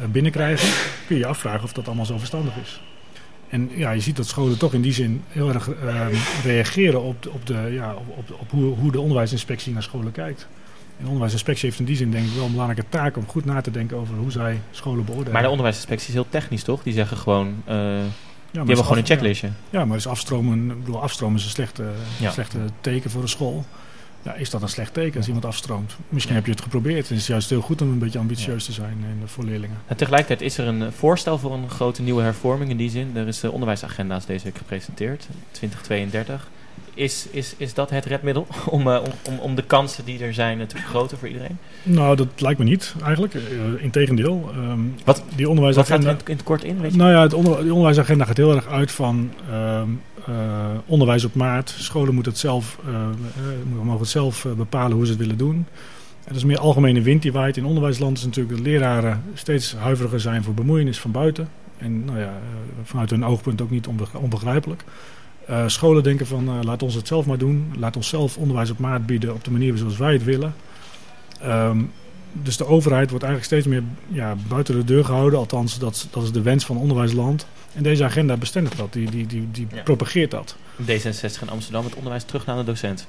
[0.00, 0.68] eh, binnenkrijgen,
[1.06, 2.82] kun je je afvragen of dat allemaal zo verstandig is.
[3.48, 6.14] En ja, je ziet dat scholen toch in die zin heel erg ehm,
[6.44, 10.12] reageren op, de, op, de, ja, op, op, op hoe, hoe de onderwijsinspectie naar scholen
[10.12, 10.48] kijkt.
[10.98, 13.44] En de onderwijsinspectie heeft in die zin denk ik wel een belangrijke taak om goed
[13.44, 15.32] na te denken over hoe zij scholen beoordelen.
[15.32, 16.82] Maar de onderwijsinspectie is heel technisch, toch?
[16.82, 17.76] Die zeggen gewoon, eh, die
[18.50, 19.48] Ja, hebben gewoon een checklistje.
[19.70, 21.84] Ja, maar is afstromen, ik bedoel, afstromen is een slechte,
[22.18, 22.30] Ja.
[22.30, 23.64] slechte teken voor een school.
[24.22, 25.96] Ja, is dat een slecht teken als iemand afstroomt?
[26.08, 27.08] Misschien heb je het geprobeerd.
[27.08, 29.76] Het is juist heel goed om een beetje ambitieus te zijn in, voor leerlingen.
[29.86, 33.16] En tegelijkertijd is er een eh, voorstel voor een grote nieuwe hervorming in die zin.
[33.16, 36.48] Er is de onderwijsagenda's deze week gepresenteerd, 2032.
[36.98, 38.46] Is, is, is dat het redmiddel
[38.76, 41.58] om, eh, om, om, om de kansen die er zijn te vergroten voor iedereen?
[41.82, 43.34] Nou, dat lijkt me niet eigenlijk.
[43.34, 43.40] Uh,
[43.82, 44.50] Integendeel.
[44.56, 46.10] Um, Wat- die Wat gaat onderwijsagenda...
[46.10, 46.80] er in, het kort in?
[46.80, 46.96] Weet je?
[46.96, 49.88] Nou ja, het onder, die onderwijsagenda gaat heel erg uit van ehm,
[50.26, 50.34] eh,
[50.86, 51.74] onderwijs op maat.
[51.78, 52.78] Scholen moeten het zelf,
[53.72, 55.54] mogen het zelf bepalen hoe ze het willen doen.
[55.56, 57.56] En dat is meer algemene wind die waait.
[57.56, 61.48] In onderwijsland is natuurlijk dat leraren steeds huiveriger zijn voor bemoeienis van buiten.
[61.78, 62.32] En nou ja,
[62.82, 64.84] vanuit hun oogpunt ook niet onbe- onbegrijpelijk.
[65.50, 67.72] Uh, scholen denken van uh, laat ons het zelf maar doen.
[67.78, 70.54] Laat ons zelf onderwijs op maat bieden op de manier zoals wij het willen.
[71.44, 71.92] Um,
[72.32, 75.38] dus de overheid wordt eigenlijk steeds meer ja, buiten de deur gehouden.
[75.38, 77.46] Althans, dat, dat is de wens van onderwijsland.
[77.74, 79.82] En deze agenda bestendigt dat, die, die, die, die ja.
[79.82, 80.56] propageert dat.
[80.82, 83.06] D66 in Amsterdam, het onderwijs terug naar de docent.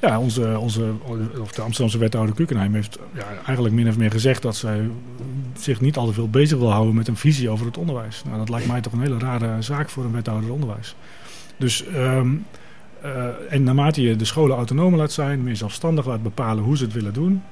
[0.00, 0.92] Ja, onze, onze,
[1.40, 4.90] of de Amsterdamse wethouder Kukenheim heeft ja, eigenlijk min of meer gezegd dat zij
[5.58, 8.22] zich niet al te veel bezig wil houden met een visie over het onderwijs.
[8.24, 10.94] Nou, dat lijkt mij toch een hele rare zaak voor een wethouder onderwijs.
[11.60, 12.46] Dus, um,
[13.04, 16.84] uh, en naarmate je de scholen autonoom laat zijn, meer zelfstandig laat bepalen hoe ze
[16.84, 17.42] het willen doen,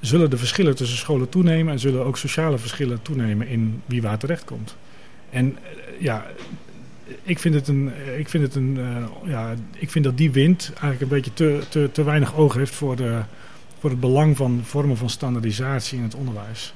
[0.00, 4.18] zullen de verschillen tussen scholen toenemen en zullen ook sociale verschillen toenemen in wie waar
[4.18, 4.76] terecht komt.
[5.30, 6.26] En uh, ja,
[7.22, 8.78] ik vind het een, ik vind het een,
[9.24, 12.74] ja, ik vind dat die wind eigenlijk een beetje te, te, te weinig oog heeft
[12.74, 13.20] voor, de,
[13.78, 16.74] voor het belang van vormen van standaardisatie in het onderwijs.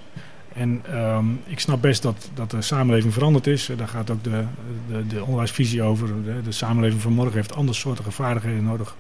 [0.57, 3.71] En um, ik snap best dat, dat de samenleving veranderd is.
[3.77, 4.45] Daar gaat ook de,
[4.89, 6.07] de, de onderwijsvisie over.
[6.25, 8.97] De, de, samenleving van morgen heeft andere soorten vaardigheden nodig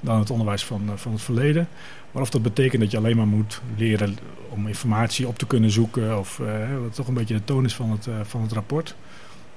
[0.00, 1.68] dan het onderwijs van, van het verleden.
[2.10, 5.70] Maar of dat betekent dat je alleen maar moet leren om informatie op te kunnen
[5.70, 6.48] zoeken, of uh,
[6.82, 8.94] wat toch een beetje de toon is van het, uh, van het rapport.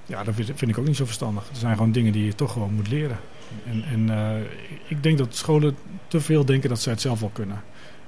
[0.06, 1.50] Ja, dat vind ik ook niet zo verstandig.
[1.50, 3.18] Er zijn gewoon dingen die je toch gewoon moet leren.
[3.66, 4.46] En, en
[4.88, 5.76] ik denk dat scholen
[6.08, 7.62] te veel denken dat zij het zelf wel kunnen.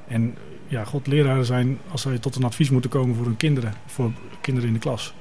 [0.08, 0.36] En
[0.68, 4.12] ja, god, leraren zijn, als zij tot een advies moeten komen voor hun kinderen, voor
[4.42, 5.14] kinderen in de klas,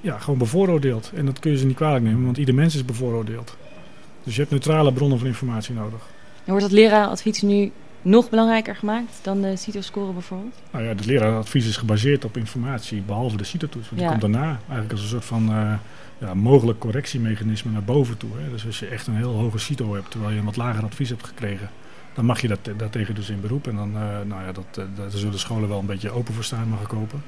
[0.00, 1.12] ja, gewoon bevooroordeeld.
[1.14, 3.56] En dat kun je ze niet kwalijk nemen, want ieder mens is bevooroordeeld.
[4.24, 6.00] Dus je hebt neutrale bronnen van informatie nodig.
[6.44, 10.54] En wordt dat lerarenadvies nu nog belangrijker gemaakt dan de CITO-score bijvoorbeeld?
[10.70, 13.88] Nou ja, het leraaradvies is gebaseerd op informatie, behalve de CITO-toets.
[13.88, 15.72] Want die komt daarna eigenlijk als een soort van eh,
[16.18, 18.30] ja, mogelijk correctiemechanisme naar boven toe.
[18.36, 18.50] Hè.
[18.50, 21.08] Dus als je echt een heel hoge CITO hebt, terwijl je een wat lager advies
[21.08, 21.70] hebt gekregen,
[22.14, 23.66] dan mag je dat, daartegen dus in beroep.
[23.66, 26.44] En dan, eh, nou ja, dat, eh, daar zullen scholen wel een beetje open voor
[26.44, 27.22] staan, mag ik hopen.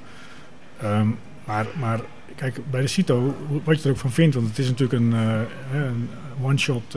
[0.81, 1.09] Ehm,
[1.45, 2.01] maar, maar
[2.37, 5.13] kijk, bij de CITO, wat je er ook van vindt, want het is natuurlijk een,
[5.13, 5.41] eh,
[5.75, 6.09] een
[6.43, 6.97] one-shot,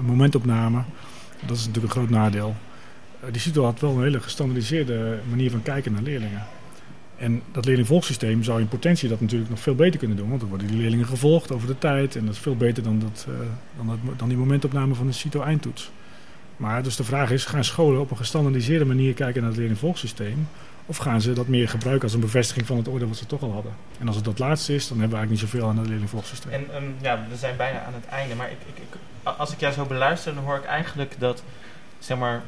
[0.00, 0.82] momentopname.
[1.46, 2.56] Dat is natuurlijk een groot nadeel.
[3.30, 6.42] Die CITO had wel een hele gestandardiseerde manier van kijken naar leerlingen.
[7.16, 10.28] En dat leerlingvolgsysteem zou in potentie dat natuurlijk nog veel beter kunnen doen.
[10.28, 12.16] Want dan worden die leerlingen gevolgd over de tijd.
[12.16, 13.26] En dat is veel beter dan, dat,
[13.76, 15.90] dan, dat, dan die momentopname van de CITO-eindtoets.
[16.56, 20.48] Maar dus de vraag is, gaan scholen op een gestandardiseerde manier kijken naar het leerlingvolgsysteem?
[20.86, 23.42] Of gaan ze dat meer gebruiken als een bevestiging van het oordeel wat ze toch
[23.42, 23.72] al hadden?
[24.00, 26.52] En als het dat laatste is, dan hebben we eigenlijk niet zoveel aan het leerlingvolgsysteem.
[26.52, 28.34] En ehm, ja, we zijn bijna aan het einde.
[28.34, 28.98] Maar ik, ik, ik,
[29.38, 31.42] als ik jou zo beluister, dan hoor ik eigenlijk dat
[31.98, 32.42] zeg maar,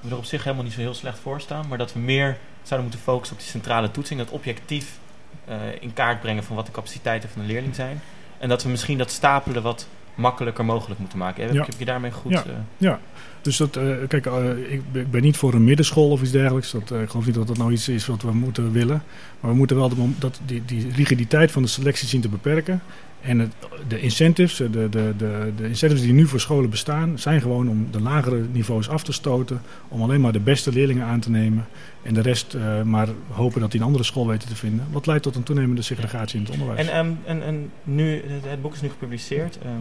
[0.00, 1.68] we er op zich helemaal niet zo heel slecht voor staan.
[1.68, 4.18] Maar dat we meer zouden moeten focussen op die centrale toetsing.
[4.20, 4.98] Dat objectief
[5.44, 8.00] eh, in kaart brengen van wat de capaciteiten van de leerling zijn.
[8.38, 11.44] En dat we misschien dat stapelen wat makkelijker mogelijk moeten maken.
[11.44, 11.60] Heb, Ja.
[11.60, 12.32] ik- heb je daarmee goed...
[12.32, 12.42] Ja.
[12.42, 12.98] eh, Ja,
[13.42, 16.70] dus dat, eh, kijk, eh, ik, ik ben niet voor een middenschool of iets dergelijks.
[16.70, 19.02] Dat, eh, ik geloof niet dat dat nou iets is wat we moeten willen.
[19.40, 22.82] Maar we moeten wel de, dat, die, die rigiditeit van de selectie zien te beperken.
[23.20, 23.52] En
[23.88, 27.88] de incentives, de, de, de, de incentives die nu voor scholen bestaan, zijn gewoon om
[27.90, 29.60] de lagere niveaus af te stoten.
[29.88, 31.66] Om alleen maar de beste leerlingen aan te nemen.
[32.02, 34.86] En de rest maar hopen dat die een andere school weten te vinden.
[34.90, 36.88] Wat leidt tot een toenemende segregatie in het onderwijs.
[36.88, 39.58] En, ehm, en, en nu, het, het boek is nu gepubliceerd.
[39.58, 39.72] Ehm,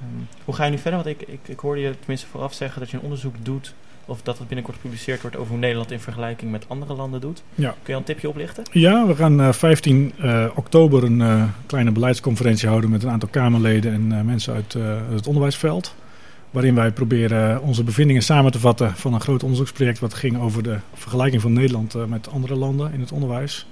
[0.00, 1.02] ehm, hoe ga je nu verder?
[1.02, 3.74] Want ik, ik, ik hoorde je tenminste vooraf zeggen dat je een onderzoek doet.
[4.04, 7.42] Of dat het binnenkort gepubliceerd wordt over hoe Nederland in vergelijking met andere landen doet.
[7.54, 7.68] Ja.
[7.68, 8.64] Kun je al een tipje oplichten?
[8.72, 13.28] Ja, we gaan eh, 15 eh, oktober een eh, kleine beleidsconferentie houden met een aantal
[13.28, 15.94] Kamerleden en eh, mensen uit eh, het onderwijsveld.
[16.50, 20.40] Waarin wij proberen eh, onze bevindingen samen te vatten van een groot onderzoeksproject wat ging
[20.40, 23.66] over de vergelijking van Nederland eh, met andere landen in het onderwijs.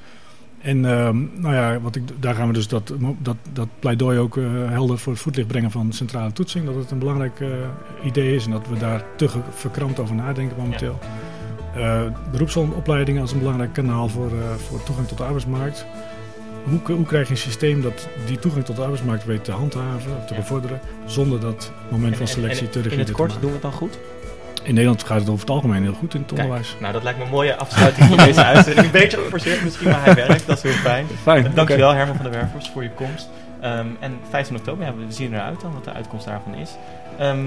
[0.61, 4.37] En ehm, nou ja, wat ik, daar gaan we dus dat, dat, dat pleidooi ook
[4.37, 6.65] eh, helder voor het voetlicht brengen van centrale toetsing.
[6.67, 7.49] Dat het een belangrijk eh,
[8.05, 10.99] idee is en dat we daar te verkrampt over nadenken momenteel.
[11.75, 15.87] Eh beroepsopleidingen als een belangrijk kanaal voor, eh, voor toegang tot de arbeidsmarkt.
[16.65, 20.17] Hoe, hoe krijg je een systeem dat die toegang tot de arbeidsmarkt weet te handhaven,
[20.17, 23.17] of te bevorderen, zonder dat moment van En- en- selectie en te rigide In het
[23.17, 23.99] kort doen we het dan goed?
[24.63, 26.77] In Nederland gaat het over het algemeen heel goed in het Kijk, onderwijs.
[26.81, 28.87] Nou, dat lijkt me een mooie afsluiting van deze uitzending.
[28.87, 30.47] Een beetje geforceerd misschien, maar hij werkt.
[30.47, 31.07] Dat is heel fijn.
[31.23, 33.29] Fijn, Dankjewel Herman van der Werfers voor je komst.
[33.61, 36.71] Ehm, en 15 oktober, ja, we zien eruit dan wat de uitkomst daarvan is.
[37.19, 37.39] Ehm,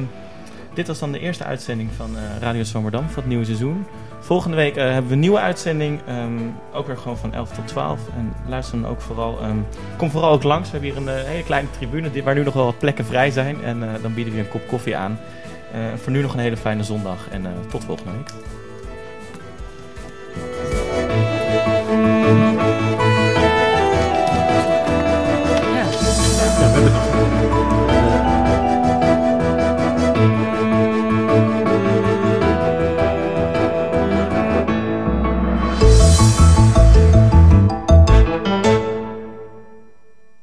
[0.74, 3.86] dit was dan de eerste uitzending van eh, Radio Zwammerdam voor het nieuwe seizoen.
[4.20, 6.00] Volgende week eh, hebben we een nieuwe uitzending.
[6.08, 6.40] ehm,
[6.74, 8.00] ook weer gewoon van 11 tot 12.
[8.18, 9.40] En luister dan ook vooral.
[9.98, 10.72] kom vooral ook langs.
[10.72, 13.32] We hebben hier een eh, hele kleine tribune waar nu nog wel wat plekken vrij
[13.32, 13.64] zijn.
[13.64, 15.20] En eh, dan bieden we een kop koffie aan.
[15.74, 18.30] Eh, voor nu nog een hele fijne zondag en eh, tot volgende week.